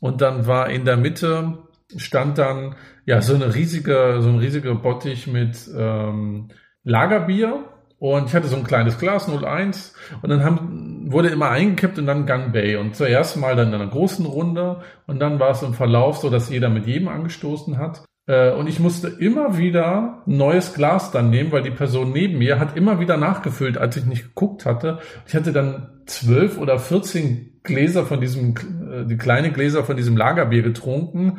[0.00, 1.58] Und dann war in der Mitte
[1.96, 6.48] stand dann ja so eine riesige, so ein riesiger Bottich mit ähm,
[6.84, 7.64] Lagerbier.
[7.98, 12.06] Und ich hatte so ein kleines Glas 01 und dann haben, wurde immer eingekippt und
[12.06, 14.82] dann Gunbay und zuerst mal dann in einer großen Runde.
[15.06, 18.04] Und dann war es im Verlauf so, dass jeder mit jedem angestoßen hat.
[18.28, 22.38] Äh, und ich musste immer wieder ein neues Glas dann nehmen, weil die Person neben
[22.38, 25.00] mir hat immer wieder nachgefüllt, als ich nicht geguckt hatte.
[25.26, 28.54] Ich hatte dann zwölf oder vierzehn Gläser von diesem,
[28.92, 31.38] äh, die kleine Gläser von diesem Lagerbier getrunken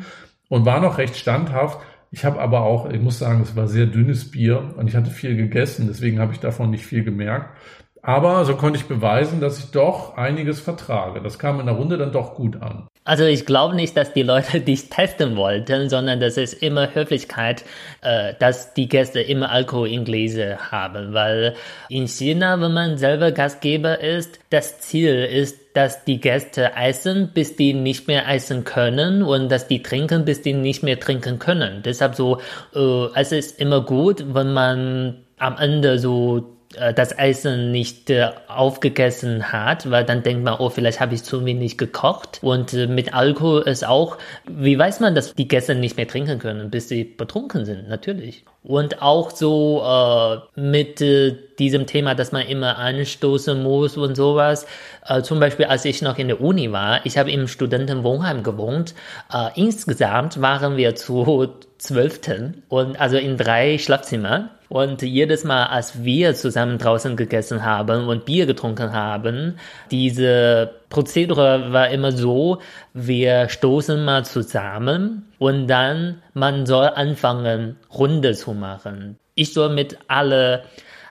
[0.50, 1.80] und war noch recht standhaft.
[2.10, 5.10] Ich habe aber auch, ich muss sagen, es war sehr dünnes Bier und ich hatte
[5.10, 7.56] viel gegessen, deswegen habe ich davon nicht viel gemerkt.
[8.02, 11.22] Aber so konnte ich beweisen, dass ich doch einiges vertrage.
[11.22, 12.88] Das kam in der Runde dann doch gut an.
[13.04, 17.64] Also ich glaube nicht, dass die Leute dich testen wollten, sondern das ist immer Höflichkeit,
[18.02, 21.14] äh, dass die Gäste immer Alkohol in Gläser haben.
[21.14, 21.54] Weil
[21.88, 27.56] in China, wenn man selber Gastgeber ist, das Ziel ist, dass die Gäste essen, bis
[27.56, 31.82] die nicht mehr essen können und dass die trinken, bis die nicht mehr trinken können.
[31.82, 32.40] Deshalb so,
[32.74, 36.59] äh, es ist immer gut, wenn man am Ende so
[36.94, 41.44] das Essen nicht äh, aufgegessen hat, weil dann denkt man, oh, vielleicht habe ich zu
[41.44, 42.38] wenig gekocht.
[42.42, 46.38] Und äh, mit Alkohol ist auch, wie weiß man, dass die Gäste nicht mehr trinken
[46.38, 48.44] können, bis sie betrunken sind, natürlich.
[48.62, 54.66] Und auch so äh, mit äh, diesem Thema, dass man immer anstoßen muss und sowas.
[55.04, 58.94] Äh, zum Beispiel, als ich noch in der Uni war, ich habe im Studentenwohnheim gewohnt.
[59.32, 64.50] Äh, insgesamt waren wir zu zwölften und also in drei Schlafzimmern.
[64.70, 69.56] Und jedes Mal, als wir zusammen draußen gegessen haben und Bier getrunken haben,
[69.90, 72.60] diese Prozedere war immer so,
[72.94, 79.18] wir stoßen mal zusammen und dann man soll anfangen, Runde zu machen.
[79.34, 80.62] Ich soll mit alle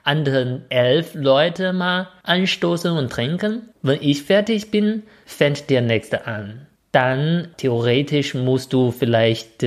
[0.04, 3.68] anderen elf Leute mal anstoßen und trinken.
[3.82, 9.64] Wenn ich fertig bin, fängt der nächste an dann theoretisch musst du vielleicht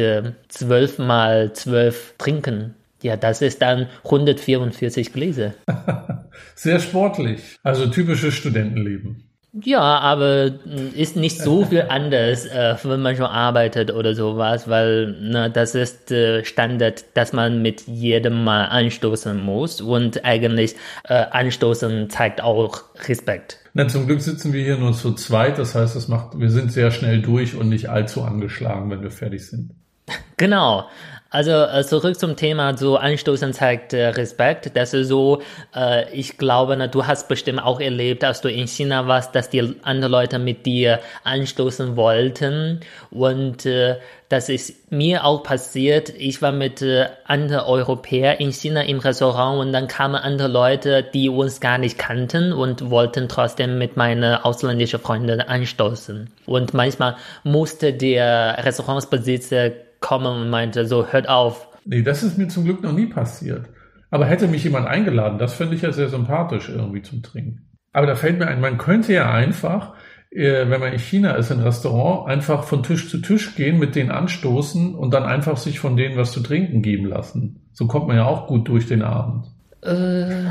[0.50, 2.76] zwölf äh, mal zwölf trinken.
[3.04, 5.54] Ja, das ist dann 144 Gläser.
[6.56, 7.42] Sehr sportlich.
[7.62, 9.30] Also typisches Studentenleben.
[9.62, 10.52] Ja, aber
[10.96, 15.76] ist nicht so viel anders, äh, wenn man schon arbeitet oder sowas, weil na, das
[15.76, 22.42] ist äh, Standard, dass man mit jedem mal anstoßen muss und eigentlich äh, anstoßen zeigt
[22.42, 23.60] auch Respekt.
[23.74, 26.72] Na, zum Glück sitzen wir hier nur zu zweit, das heißt, das macht, wir sind
[26.72, 29.72] sehr schnell durch und nicht allzu angeschlagen, wenn wir fertig sind.
[30.38, 30.88] Genau.
[31.34, 34.70] Also äh, zurück zum Thema, so Anstoßen zeigt äh, Respekt.
[34.76, 35.42] Das ist so,
[35.76, 39.76] äh, ich glaube, du hast bestimmt auch erlebt, als du in China warst, dass die
[39.82, 42.82] anderen Leute mit dir anstoßen wollten.
[43.10, 43.96] Und äh,
[44.30, 46.10] das ist mir auch passiert.
[46.10, 46.84] Ich war mit
[47.26, 52.00] anderen Europäern in China im Restaurant und dann kamen andere Leute, die uns gar nicht
[52.00, 56.32] kannten und wollten trotzdem mit meinen ausländischen Freunden anstoßen.
[56.48, 59.72] Und manchmal musste der Restaurantsbesitzer
[60.04, 61.68] kommen und meinte, so hört auf.
[61.86, 63.70] Nee, das ist mir zum Glück noch nie passiert.
[64.12, 67.72] Aber hätte mich jemand eingeladen, das finde ich ja sehr sympathisch irgendwie zum Trinken.
[67.94, 69.94] Aber da fällt mir ein, man könnte ja einfach,
[70.30, 73.96] äh, wenn man in China ist, im Restaurant, einfach von Tisch zu Tisch gehen, mit
[73.96, 77.70] denen anstoßen und dann einfach sich von denen was zu trinken geben lassen.
[77.72, 79.48] So kommt man ja auch gut durch den Abend.
[79.82, 80.46] Äh,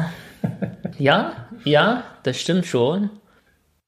[0.99, 1.33] ja,
[1.65, 3.11] ja, das stimmt schon.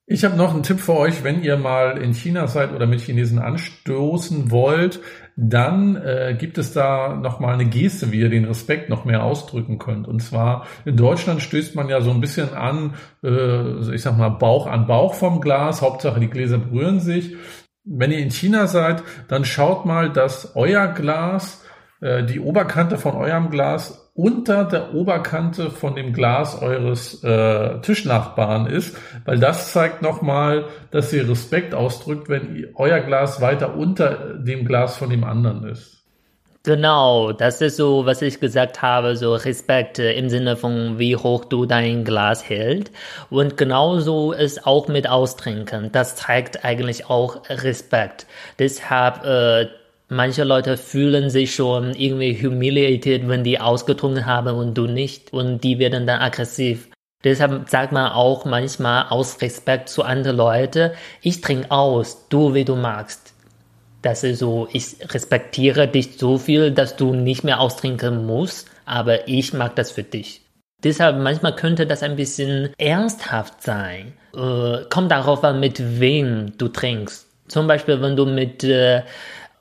[0.07, 3.01] Ich habe noch einen Tipp für euch, wenn ihr mal in China seid oder mit
[3.01, 5.01] Chinesen anstoßen wollt,
[5.37, 9.79] dann äh, gibt es da nochmal eine Geste, wie ihr den Respekt noch mehr ausdrücken
[9.79, 10.07] könnt.
[10.07, 14.29] Und zwar in Deutschland stößt man ja so ein bisschen an, äh, ich sag mal,
[14.29, 17.37] Bauch an Bauch vom Glas, Hauptsache die Gläser berühren sich.
[17.85, 21.65] Wenn ihr in China seid, dann schaut mal, dass euer Glas,
[22.01, 28.67] äh, die Oberkante von eurem Glas unter der Oberkante von dem Glas eures äh, Tischnachbarn
[28.67, 34.65] ist, weil das zeigt nochmal, dass ihr Respekt ausdrückt, wenn euer Glas weiter unter dem
[34.65, 35.95] Glas von dem anderen ist.
[36.67, 41.15] Genau, das ist so, was ich gesagt habe, so Respekt äh, im Sinne von, wie
[41.15, 42.91] hoch du dein Glas hält.
[43.29, 45.93] Und genauso ist auch mit Austrinken.
[45.93, 48.27] Das zeigt eigentlich auch Respekt.
[48.59, 49.67] Deshalb äh,
[50.09, 55.33] Manche Leute fühlen sich schon irgendwie humiliated, wenn die ausgetrunken haben und du nicht.
[55.33, 56.89] Und die werden dann aggressiv.
[57.25, 60.91] Deshalb sagt man auch manchmal aus Respekt zu anderen Leuten,
[61.23, 63.33] ich trinke aus, du wie du magst.
[64.03, 69.27] Das ist so, ich respektiere dich so viel, dass du nicht mehr austrinken musst, aber
[69.27, 70.43] ich mag das für dich.
[70.85, 74.13] Deshalb manchmal könnte das ein bisschen ernsthaft sein.
[74.37, 77.27] Äh, kommt darauf an, mit wem du trinkst.
[77.49, 79.03] Zum Beispiel, wenn du mit äh,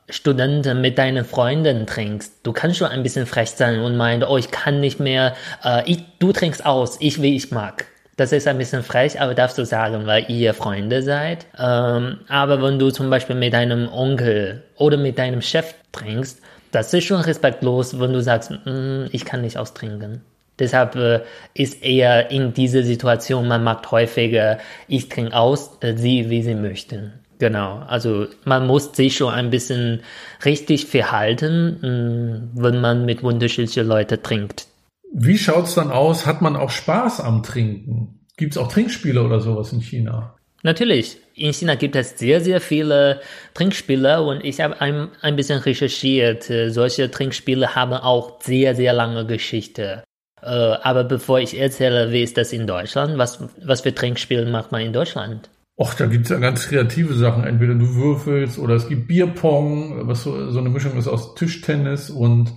[0.10, 4.38] Studenten, mit deinen Freunden trinkst, du kannst schon ein bisschen frech sein und meinen, oh,
[4.38, 7.86] ich kann nicht mehr, äh, ich, du trinkst aus, ich wie ich mag.
[8.16, 11.48] Das ist ein bisschen frech, aber darfst du sagen, weil ihr Freunde seid.
[11.58, 16.40] Ähm, aber wenn du zum Beispiel mit deinem Onkel oder mit deinem Chef trinkst,
[16.72, 20.22] das ist schon respektlos, wenn du sagst, mm, ich kann nicht austrinken.
[20.60, 21.22] Deshalb äh,
[21.56, 26.56] ist eher in dieser Situation, man macht häufiger, ich trinke aus, äh, sie wie sie
[26.56, 27.14] möchten.
[27.44, 30.00] Genau, also man muss sich schon ein bisschen
[30.46, 34.68] richtig verhalten, mm, wenn man mit unterschiedlichen Leuten trinkt.
[35.14, 36.26] Wie schaut's dann aus?
[36.26, 38.26] Hat man auch Spaß am Trinken?
[38.38, 40.38] Gibt's auch Trinkspiele oder sowas in China?
[40.62, 41.18] Natürlich.
[41.36, 43.20] In China gibt es sehr, sehr viele
[43.56, 46.50] Trinkspiele und ich habe ein, ein bisschen recherchiert.
[46.68, 50.06] Solche Trinkspiele haben auch sehr, sehr lange Geschichte.
[50.42, 53.18] Äh, aber bevor ich erzähle, wie ist das in Deutschland?
[53.18, 55.50] Was, was für Trinkspiele macht man in Deutschland?
[55.76, 57.44] Och, da gibt's ja ganz kreative Sachen.
[57.44, 62.10] Entweder du würfelst oder es gibt Bierpong, was so, so eine Mischung ist aus Tischtennis
[62.10, 62.54] und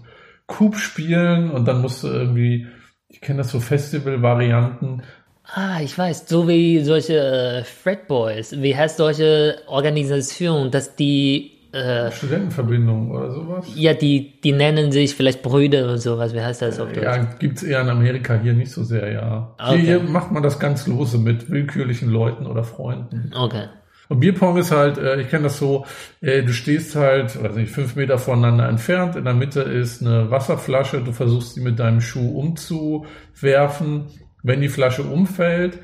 [0.47, 2.67] Coop spielen und dann musst du irgendwie,
[3.09, 5.03] ich kenne das so Festival-Varianten.
[5.45, 11.56] Ah, ich weiß, so wie solche äh, Fred Boys, wie heißt solche Organisation, dass die
[11.73, 13.67] äh, Studentenverbindung oder sowas?
[13.75, 16.35] Ja, die, die nennen sich vielleicht Brüder oder sowas.
[16.35, 17.05] Wie heißt das auf Deutsch?
[17.05, 19.55] Ja, gibt's eher in Amerika, hier nicht so sehr, ja.
[19.59, 19.79] Okay.
[19.79, 23.33] Hier, hier macht man das ganz lose mit willkürlichen Leuten oder Freunden.
[23.35, 23.67] Okay.
[24.09, 25.85] Und Bierpong ist halt, äh, ich kenne das so,
[26.21, 30.31] äh, du stehst halt, weiß nicht, fünf Meter voneinander entfernt, in der Mitte ist eine
[30.31, 34.07] Wasserflasche, du versuchst sie mit deinem Schuh umzuwerfen.
[34.43, 35.79] Wenn die Flasche umfällt,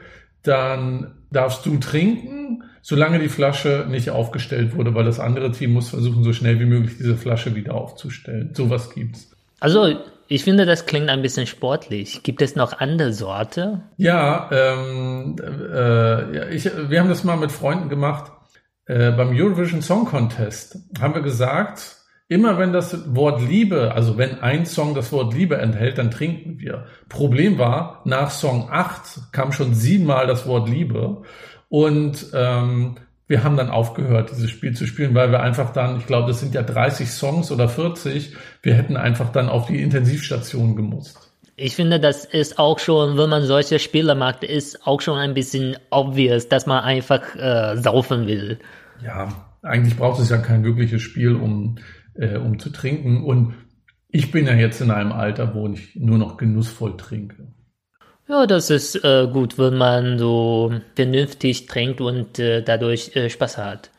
[0.44, 5.88] dann darfst du trinken, solange die Flasche nicht aufgestellt wurde, weil das andere Team muss
[5.88, 8.50] versuchen, so schnell wie möglich diese Flasche wieder aufzustellen.
[8.54, 9.30] Sowas gibt's.
[9.60, 12.22] Also ich finde, das klingt ein bisschen sportlich.
[12.24, 13.82] Gibt es noch andere Sorte?
[13.96, 18.32] Ja, ähm, äh, ich, wir haben das mal mit Freunden gemacht.
[18.86, 24.40] Äh, beim Eurovision Song Contest haben wir gesagt, immer wenn das Wort Liebe, also wenn
[24.40, 26.86] ein Song das Wort Liebe enthält, dann trinken wir.
[27.08, 31.22] Problem war, nach Song 8 kam schon siebenmal das Wort Liebe.
[31.72, 32.96] Und ähm,
[33.28, 36.38] wir haben dann aufgehört, dieses Spiel zu spielen, weil wir einfach dann, ich glaube, das
[36.38, 41.32] sind ja 30 Songs oder 40, wir hätten einfach dann auf die Intensivstation gemusst.
[41.56, 45.32] Ich finde, das ist auch schon, wenn man solche Spiele macht, ist auch schon ein
[45.32, 48.58] bisschen obvious, dass man einfach äh, saufen will.
[49.02, 49.28] Ja,
[49.62, 51.76] eigentlich braucht es ja kein wirkliches Spiel, um,
[52.12, 53.24] äh, um zu trinken.
[53.24, 53.54] Und
[54.10, 57.46] ich bin ja jetzt in einem Alter, wo ich nur noch genussvoll trinke.
[58.28, 63.58] Ja, das ist äh, gut, wenn man so vernünftig trinkt und äh, dadurch äh, Spaß
[63.58, 63.90] hat.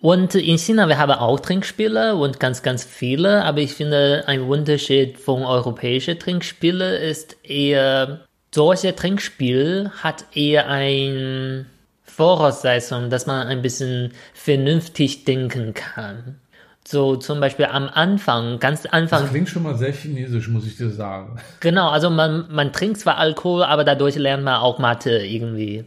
[0.00, 4.42] Und in China, wir haben auch Trinkspiele und ganz, ganz viele, aber ich finde, ein
[4.42, 11.66] Unterschied von europäischen Trinkspielen ist eher, solche Trinkspiel hat eher ein
[12.02, 16.38] Voraussetzung, dass man ein bisschen vernünftig denken kann.
[16.86, 19.22] So zum Beispiel am Anfang, ganz Anfang.
[19.22, 21.40] Das klingt schon mal sehr chinesisch, muss ich dir sagen.
[21.60, 25.86] Genau, also man, man trinkt zwar Alkohol, aber dadurch lernt man auch Mathe irgendwie.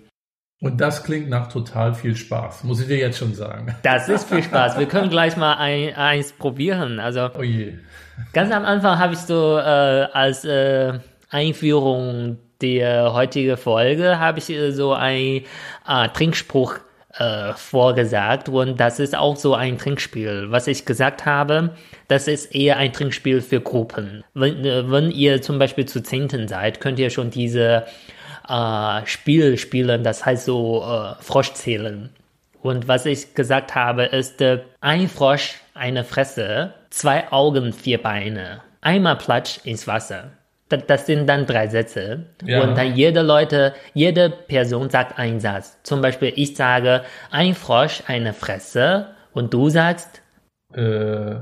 [0.59, 3.75] Und das klingt nach total viel Spaß, muss ich dir jetzt schon sagen.
[3.83, 4.79] Das ist viel Spaß.
[4.79, 6.99] Wir können gleich mal ein, eins probieren.
[6.99, 7.75] Also oh je.
[8.33, 14.49] ganz am Anfang habe ich so äh, als äh, Einführung der heutigen Folge habe ich
[14.49, 15.43] äh, so ein
[15.87, 16.79] äh, Trinkspruch
[17.19, 20.47] äh, vorgesagt und das ist auch so ein Trinkspiel.
[20.49, 21.71] Was ich gesagt habe,
[22.07, 24.23] das ist eher ein Trinkspiel für Gruppen.
[24.33, 27.85] Wenn, äh, wenn ihr zum Beispiel zu Zehnten seid, könnt ihr schon diese
[28.47, 32.09] äh, Spiel spielen, das heißt so äh, Frosch zählen.
[32.61, 38.61] Und was ich gesagt habe, ist äh, ein Frosch, eine Fresse, zwei Augen, vier Beine.
[38.81, 40.31] Einmal Platsch ins Wasser.
[40.69, 42.25] Das, das sind dann drei Sätze.
[42.43, 42.61] Ja.
[42.61, 45.77] Und dann jede Leute, jede Person sagt einen Satz.
[45.83, 49.15] Zum Beispiel, ich sage, ein Frosch, eine Fresse.
[49.33, 50.21] Und du sagst?
[50.73, 51.35] Äh,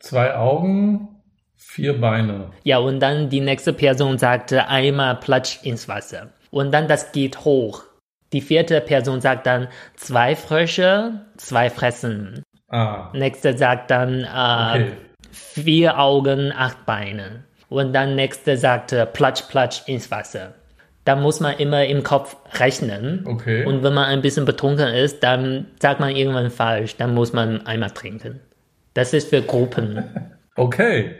[0.00, 1.20] zwei Augen,
[1.56, 2.50] vier Beine.
[2.64, 6.30] Ja, und dann die nächste Person sagte einmal Platsch ins Wasser.
[6.50, 7.84] Und dann das geht hoch.
[8.32, 12.42] Die vierte Person sagt dann zwei Frösche, zwei Fressen.
[12.68, 13.10] Ah.
[13.14, 14.92] Nächste sagt dann äh, okay.
[15.30, 17.44] vier Augen, acht Beine.
[17.68, 20.54] Und dann nächste sagte Platsch, Platsch ins Wasser.
[21.04, 23.24] Da muss man immer im Kopf rechnen.
[23.26, 23.64] Okay.
[23.64, 26.96] Und wenn man ein bisschen betrunken ist, dann sagt man irgendwann falsch.
[26.96, 28.40] Dann muss man einmal trinken.
[28.94, 30.04] Das ist für Gruppen.
[30.58, 31.14] Okay.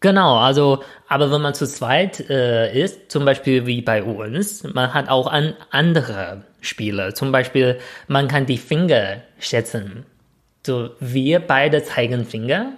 [0.00, 4.94] Genau, also, aber wenn man zu zweit äh, ist, zum Beispiel wie bei uns, man
[4.94, 7.12] hat auch an andere Spiele.
[7.12, 7.78] Zum Beispiel,
[8.08, 10.06] man kann die Finger schätzen.
[10.66, 12.72] So, wir beide zeigen Finger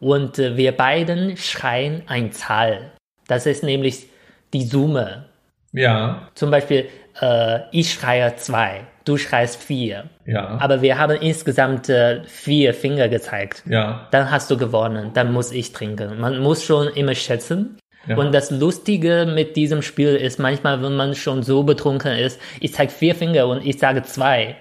[0.00, 2.92] und äh, wir beiden schreien ein Zahl.
[3.26, 4.06] Das ist nämlich
[4.52, 5.26] die Summe.
[5.72, 6.28] Ja.
[6.34, 6.86] Zum Beispiel,
[7.20, 10.04] äh, ich schreie zwei, du schreist vier.
[10.24, 10.58] Ja.
[10.60, 13.62] Aber wir haben insgesamt äh, vier Finger gezeigt.
[13.66, 14.08] Ja.
[14.10, 16.20] Dann hast du gewonnen, dann muss ich trinken.
[16.20, 17.78] Man muss schon immer schätzen.
[18.06, 18.16] Ja.
[18.16, 22.72] Und das Lustige mit diesem Spiel ist manchmal, wenn man schon so betrunken ist, ich
[22.72, 24.56] zeige vier Finger und ich sage zwei.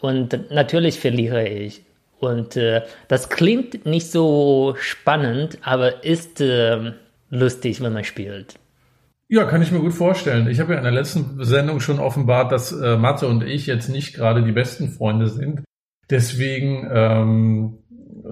[0.00, 1.80] Und natürlich verliere ich.
[2.24, 6.92] Und äh, das klingt nicht so spannend, aber ist äh,
[7.30, 8.54] lustig, wenn man spielt.
[9.28, 10.48] Ja, kann ich mir gut vorstellen.
[10.48, 13.88] Ich habe ja in der letzten Sendung schon offenbart, dass äh, Mathe und ich jetzt
[13.88, 15.62] nicht gerade die besten Freunde sind.
[16.10, 17.78] Deswegen ähm,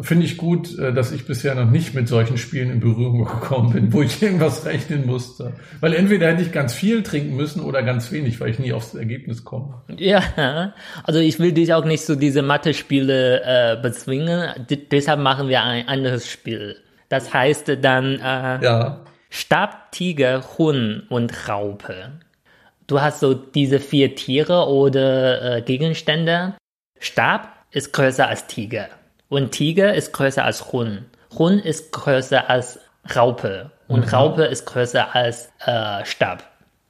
[0.03, 3.73] finde ich gut, äh, dass ich bisher noch nicht mit solchen Spielen in Berührung gekommen
[3.73, 5.55] bin, wo ich irgendwas rechnen musste.
[5.81, 8.95] Weil entweder hätte ich ganz viel trinken müssen oder ganz wenig, weil ich nie aufs
[8.95, 9.83] Ergebnis komme.
[9.97, 10.75] Ja,
[11.05, 14.51] also ich will dich auch nicht so diese Mathe-Spiele äh, bezwingen.
[14.69, 16.77] D deshalb machen wir ein anderes Spiel.
[17.09, 19.01] Das heißt dann äh, Ja.
[19.31, 22.13] Stab, Tiger, Huhn und Raupe.
[22.87, 26.55] Du hast so diese vier Tiere oder äh, Gegenstände.
[26.99, 28.89] Stab ist größer als Tiger
[29.33, 31.07] und Tiger ist größer als Huhn.
[31.39, 32.79] Huhn ist größer als
[33.17, 36.45] Raupe und Raupe ist größer als äh, Stab.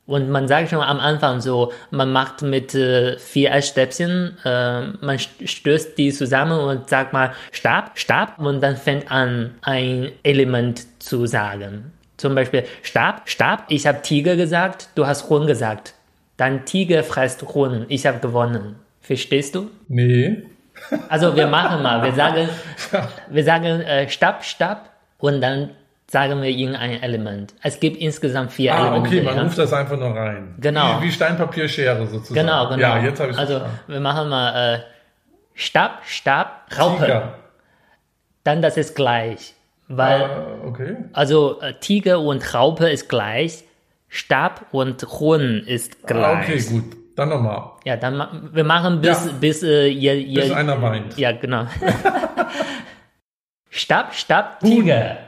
[0.07, 5.17] Und man sagt schon am Anfang so, man macht mit äh, vier Essstäbchen, äh, man
[5.17, 11.01] st- stößt die zusammen und sagt mal Stab, Stab und dann fängt an, ein Element
[11.01, 11.93] zu sagen.
[12.17, 15.95] Zum Beispiel Stab, Stab, ich habe Tiger gesagt, du hast Huhn gesagt.
[16.37, 18.75] Dann Tiger frisst Huhn, ich habe gewonnen.
[19.01, 19.71] Verstehst du?
[19.89, 20.43] Nee.
[21.09, 22.49] Also wir machen mal, wir sagen,
[23.29, 25.71] wir sagen äh, Stab, Stab und dann
[26.07, 27.55] sagen wir irgendein Element.
[27.63, 29.09] Es gibt insgesamt vier Ah, Elemente.
[29.09, 29.43] okay, man ja?
[29.45, 30.55] ruft das einfach nur rein.
[30.59, 31.01] Genau.
[31.01, 32.35] Wie, wie Stein, Papier, Schere sozusagen.
[32.35, 32.81] Genau, genau.
[32.81, 34.79] Ja, jetzt habe ich Also wir machen mal äh,
[35.55, 37.05] Stab, Stab, Raupe.
[37.05, 37.35] Tiger.
[38.45, 39.55] Dann das ist gleich.
[39.89, 40.97] Weil, Ah, okay.
[41.13, 43.65] also äh, Tiger und Raupe ist gleich,
[44.09, 46.25] Stab und Huhn ist gleich.
[46.25, 46.85] Ah, okay, gut.
[47.17, 47.73] Dann nochmal.
[47.85, 49.33] Ja, dann ma wir machen bis, Ja.
[49.41, 51.19] bis äh, ihr, ihr Bis einer weint.
[51.19, 51.67] Ja, genau.
[53.71, 55.19] Stab, Stab, Tiger.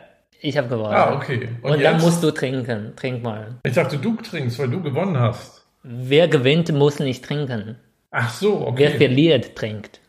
[0.41, 0.95] Ich habe gewonnen.
[0.95, 1.49] Ah, okay.
[1.63, 2.93] Und, Und, dann musst du trinken.
[2.97, 3.57] Trink mal.
[3.65, 5.65] ich dachte, du trinkst, weil du gewonnen hast.
[5.83, 7.77] Wer gewinnt, muss nicht trinken.
[8.11, 8.99] Ach so, Wer okay.
[8.99, 10.01] verliert, trinkt.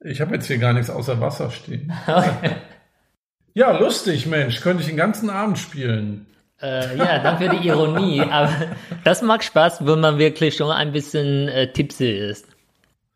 [0.00, 1.92] Ich habe jetzt hier gar nichts außer Wasser stehen.
[3.54, 4.62] Ja, lustig, Mensch.
[4.62, 6.26] Könnte ich den ganzen Abend spielen.
[6.62, 8.20] Äh, ja, danke für die Ironie.
[8.30, 8.50] Aber
[9.04, 12.46] das macht Spaß, wenn man wirklich schon ein bisschen äh, tipsy ist.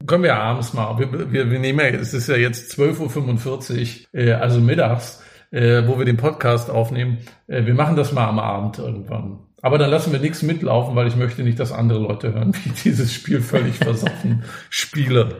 [0.06, 0.98] Können wir abends mal.
[0.98, 5.86] Wir, wir, wir nehmen ja, es ist ja jetzt 12.45 Uhr, äh, also mittags, äh,
[5.86, 7.18] wo wir den Podcast aufnehmen.
[7.46, 9.38] Äh, wir machen das mal am Abend irgendwann.
[9.62, 12.68] Aber dann lassen wir nichts mitlaufen, weil ich möchte nicht, dass andere Leute hören, wie
[12.68, 15.36] ich dieses Spiel völlig versoffen spiele.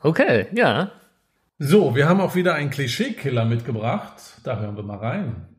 [0.00, 0.90] Okay, ja.
[1.58, 4.14] So, wir haben auch wieder einen Klischee-Killer mitgebracht.
[4.42, 5.53] Da hören wir mal rein.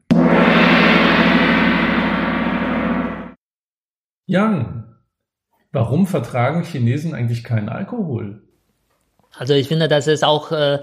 [4.27, 4.83] Yang,
[5.71, 8.41] warum vertragen Chinesen eigentlich keinen Alkohol?
[9.37, 10.79] Also ich finde, das ist auch äh,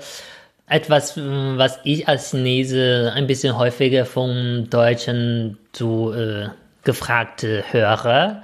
[0.67, 6.49] etwas, äh, was ich als Chinese ein bisschen häufiger vom Deutschen so äh,
[6.85, 8.43] gefragt äh, höre.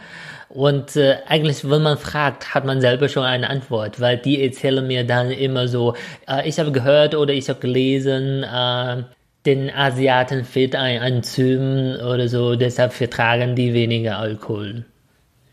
[0.48, 4.86] Und äh, eigentlich, wenn man fragt, hat man selber schon eine Antwort, weil die erzählen
[4.86, 5.94] mir dann immer so,
[6.26, 9.02] äh, ich habe gehört oder ich habe gelesen, äh,
[9.48, 14.84] den Asiaten fehlt ein Enzym oder so, deshalb vertragen die weniger Alkohol.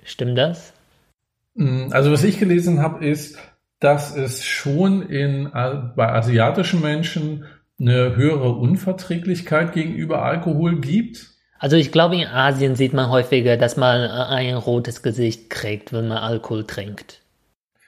[0.04, 0.74] Stimmt das?
[1.92, 3.38] Also was ich gelesen habe, ist,
[3.80, 7.46] dass es schon in, bei asiatischen Menschen
[7.80, 11.32] eine höhere Unverträglichkeit gegenüber Alkohol gibt.
[11.58, 15.94] Also ich glaube, in Asien sieht man häufiger, dass man äh, ein rotes Gesicht kriegt,
[15.94, 17.22] wenn man Alkohol trinkt.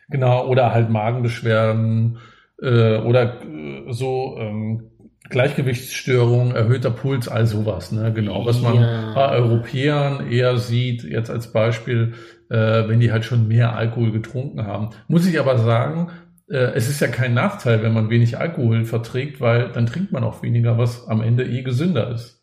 [0.09, 2.19] Genau, oder halt Magenbeschwerden
[2.61, 4.91] äh, oder äh, so ähm,
[5.29, 8.11] Gleichgewichtsstörungen, erhöhter Puls, all sowas, ne?
[8.13, 9.13] Genau, was man Ja.
[9.13, 12.13] bei Europäern eher sieht, jetzt als Beispiel,
[12.49, 12.55] äh,
[12.87, 14.91] wenn die halt schon mehr Alkohol getrunken haben.
[15.07, 16.09] Muss ich aber sagen,
[16.49, 20.23] äh, es ist ja kein Nachteil, wenn man wenig Alkohol verträgt, weil dann trinkt man
[20.23, 22.41] auch weniger, was am Ende eh gesünder ist.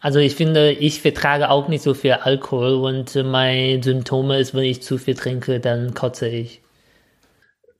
[0.00, 4.54] Also ich finde, ich vertrage auch nicht so viel Alkohol und äh, mein Symptome ist,
[4.54, 6.63] wenn ich zu viel trinke, dann kotze ich.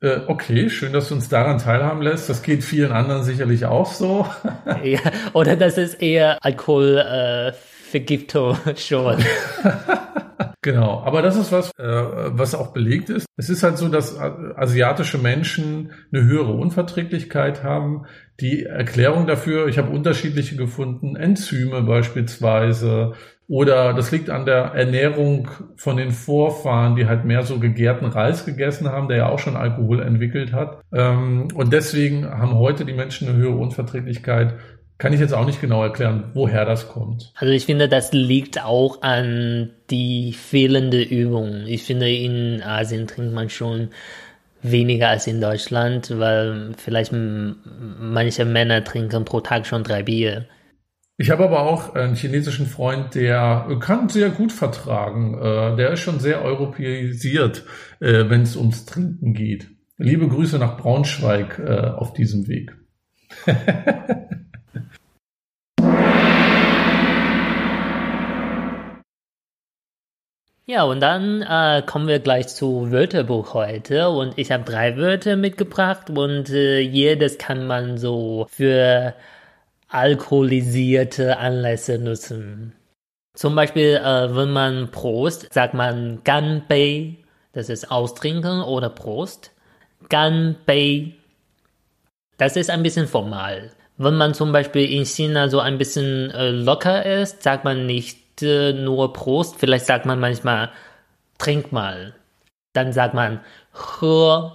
[0.04, 2.28] Äh, okay, schön, dass du uns daran teilhaben lässt.
[2.28, 4.26] Das geht vielen anderen sicherlich auch so.
[4.84, 5.00] ja,
[5.32, 9.24] oder das ist eher Alkoholvergiftung äh, schon.
[10.62, 13.26] Genau, aber das ist was, äh, was auch belegt ist.
[13.36, 18.06] Es ist halt so, dass asiatische Menschen eine höhere Unverträglichkeit haben.
[18.40, 23.12] Die Erklärung dafür, ich habe unterschiedliche gefunden, Enzyme beispielsweise,
[23.48, 28.46] oder das liegt an der Ernährung von den Vorfahren, die halt mehr so gegärten Reis
[28.46, 30.80] gegessen haben, der ja auch schon Alkohol entwickelt hat.
[30.92, 34.54] Ähm, und deswegen haben heute die Menschen eine höhere Unverträglichkeit
[34.98, 37.32] kann ich jetzt auch nicht genau erklären, woher das kommt.
[37.36, 41.64] Also ich finde, das liegt auch an die fehlende Übung.
[41.66, 43.88] Ich finde, in Asien trinkt man schon
[44.62, 50.46] weniger als in Deutschland, weil vielleicht manche Männer trinken pro Tag schon drei Bier.
[51.16, 55.38] Ich habe aber auch einen chinesischen Freund, der kann sehr gut vertragen.
[55.38, 57.64] Äh, der ist schon sehr europäisiert,
[58.00, 59.68] äh, wenn es ums Trinken geht.
[59.96, 62.74] Liebe Grüße nach Braunschweig äh, auf diesem Weg.
[70.66, 74.08] Ja, und dann äh, kommen wir gleich zu Wörterbuch heute.
[74.08, 79.14] Und ich habe drei Wörter mitgebracht und äh, jedes kann man so für
[79.88, 82.74] alkoholisierte Anlässe nutzen.
[83.34, 87.16] Zum Beispiel, äh, wenn man Prost, sagt man Ganbei,
[87.52, 89.52] das ist Austrinken oder Prost.
[90.08, 91.14] Ganbei,
[92.36, 93.72] das ist ein bisschen formal.
[93.96, 98.42] Wenn man zum Beispiel in China so ein bisschen äh, locker ist, sagt man nicht
[98.42, 100.70] äh, nur Prost, vielleicht sagt man manchmal
[101.38, 102.14] trink mal.
[102.72, 103.40] Dann sagt man
[104.00, 104.50] he,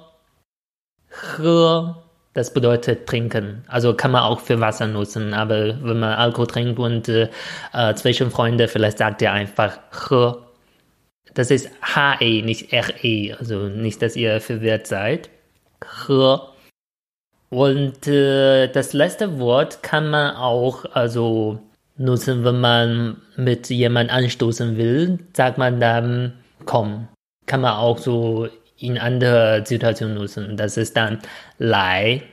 [1.38, 1.93] he,
[2.40, 3.66] das bedeutet trinken.
[3.68, 7.28] Also kann man auch für Wasser nutzen, aber wenn man Alkohol trinkt und äh,
[7.74, 9.78] äh zwischen Freunden, vielleicht sagt ihr einfach
[10.08, 10.32] he.
[11.34, 15.30] Das ist H-E, nicht R-E, also nicht, dass ihr verwirrt seid.
[16.08, 16.38] He.
[17.50, 21.60] Und äh, das letzte Wort kann man auch, also
[21.98, 26.34] nutzen, wenn man mit jemand anstoßen will, sagt man dann
[26.64, 27.10] komm.
[27.48, 28.48] Kann man auch so
[28.80, 30.57] in andere Situationen nutzen.
[30.57, 31.19] Das ist dann
[31.57, 32.23] Lai.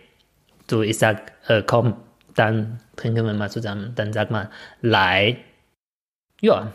[0.70, 1.94] So, ich sag, äh, komm,
[2.34, 3.92] dann trinken wir mal zusammen.
[3.94, 4.48] Dann sagt man
[4.80, 5.38] Lai.
[6.40, 6.72] Ja.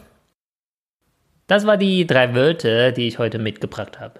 [1.48, 4.20] Das war die drei Wörter, die ich heute mitgebracht habe.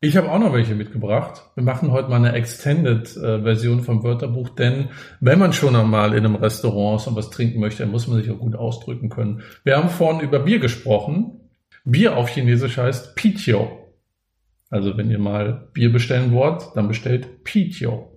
[0.00, 1.42] Ich habe auch noch welche mitgebracht.
[1.54, 4.90] Wir machen heute mal eine Extended-Version vom Wörterbuch, denn
[5.20, 8.30] wenn man schon einmal in einem Restaurant so was trinken möchte, dann muss man sich
[8.30, 9.42] auch gut ausdrücken können.
[9.64, 11.40] Wir haben vorhin über Bier gesprochen.
[11.84, 13.85] Bier auf Chinesisch heißt Pitio.
[14.70, 18.12] Also wenn ihr mal Bier bestellen wollt, dann bestellt Pitio.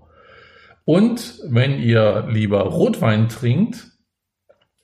[0.86, 3.88] Und wenn ihr lieber Rotwein trinkt,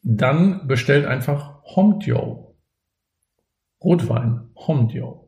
[0.04, 2.56] dann bestellt einfach Homdio.
[3.84, 5.28] Rotwein, Homdio.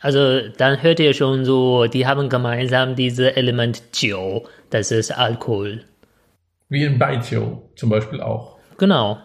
[0.00, 5.84] Also dann hört ihr schon so, die haben gemeinsam diese Element Jiu, das ist Alkohol.
[6.68, 8.58] Wie in Baijiu zum Beispiel auch.
[8.76, 9.18] Genau.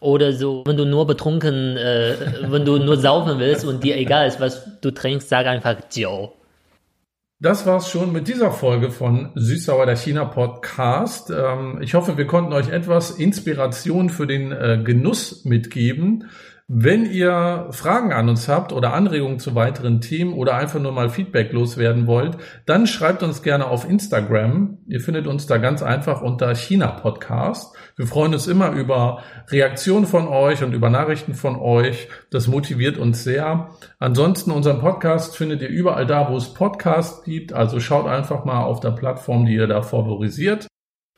[0.00, 2.14] Oder so, wenn du nur betrunken, äh,
[2.48, 6.28] wenn du nur saufen willst und dir egal ist, was du trinkst, sag einfach Jiu.
[7.42, 11.30] Das war's schon mit dieser Folge von Süßsauer der China Podcast.
[11.30, 16.28] Ähm, ich hoffe, wir konnten euch etwas Inspiration für den äh, Genuss mitgeben.
[16.72, 21.08] Wenn ihr Fragen an uns habt oder Anregungen zu weiteren Themen oder einfach nur mal
[21.08, 24.78] Feedback loswerden wollt, dann schreibt uns gerne auf Instagram.
[24.86, 27.74] Ihr findet uns da ganz einfach unter China Podcast.
[27.96, 29.18] Wir freuen uns immer über
[29.48, 32.06] Reaktionen von euch und über Nachrichten von euch.
[32.30, 33.70] Das motiviert uns sehr.
[33.98, 37.52] Ansonsten unseren Podcast findet ihr überall da, wo es Podcasts gibt.
[37.52, 40.69] Also schaut einfach mal auf der Plattform, die ihr da favorisiert.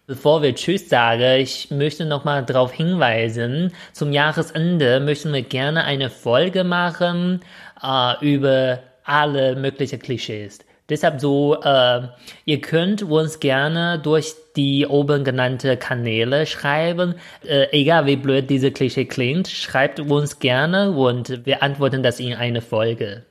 [0.07, 6.11] Bevor wir Tschüss sagen, ich möchte nochmal darauf hinweisen, zum Jahresende möchten wir gerne eine
[6.11, 7.41] Folge machen
[7.83, 10.59] äh, über alle möglichen Klischees.
[10.89, 12.09] Deshalb so, äh,
[12.45, 17.15] ihr könnt uns gerne durch die oben genannten Kanäle schreiben.
[17.47, 22.35] Äh, egal wie blöd diese Klischee klingt, schreibt uns gerne und wir antworten das in
[22.35, 23.25] eine Folge.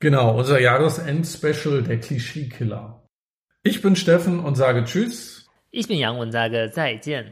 [0.00, 3.02] Genau, unser Jahresend-Special, der Klischeekiller.
[3.64, 5.37] Ich bin Steffen und sage Tschüss.
[5.70, 7.30] 一品洋文大哥再见。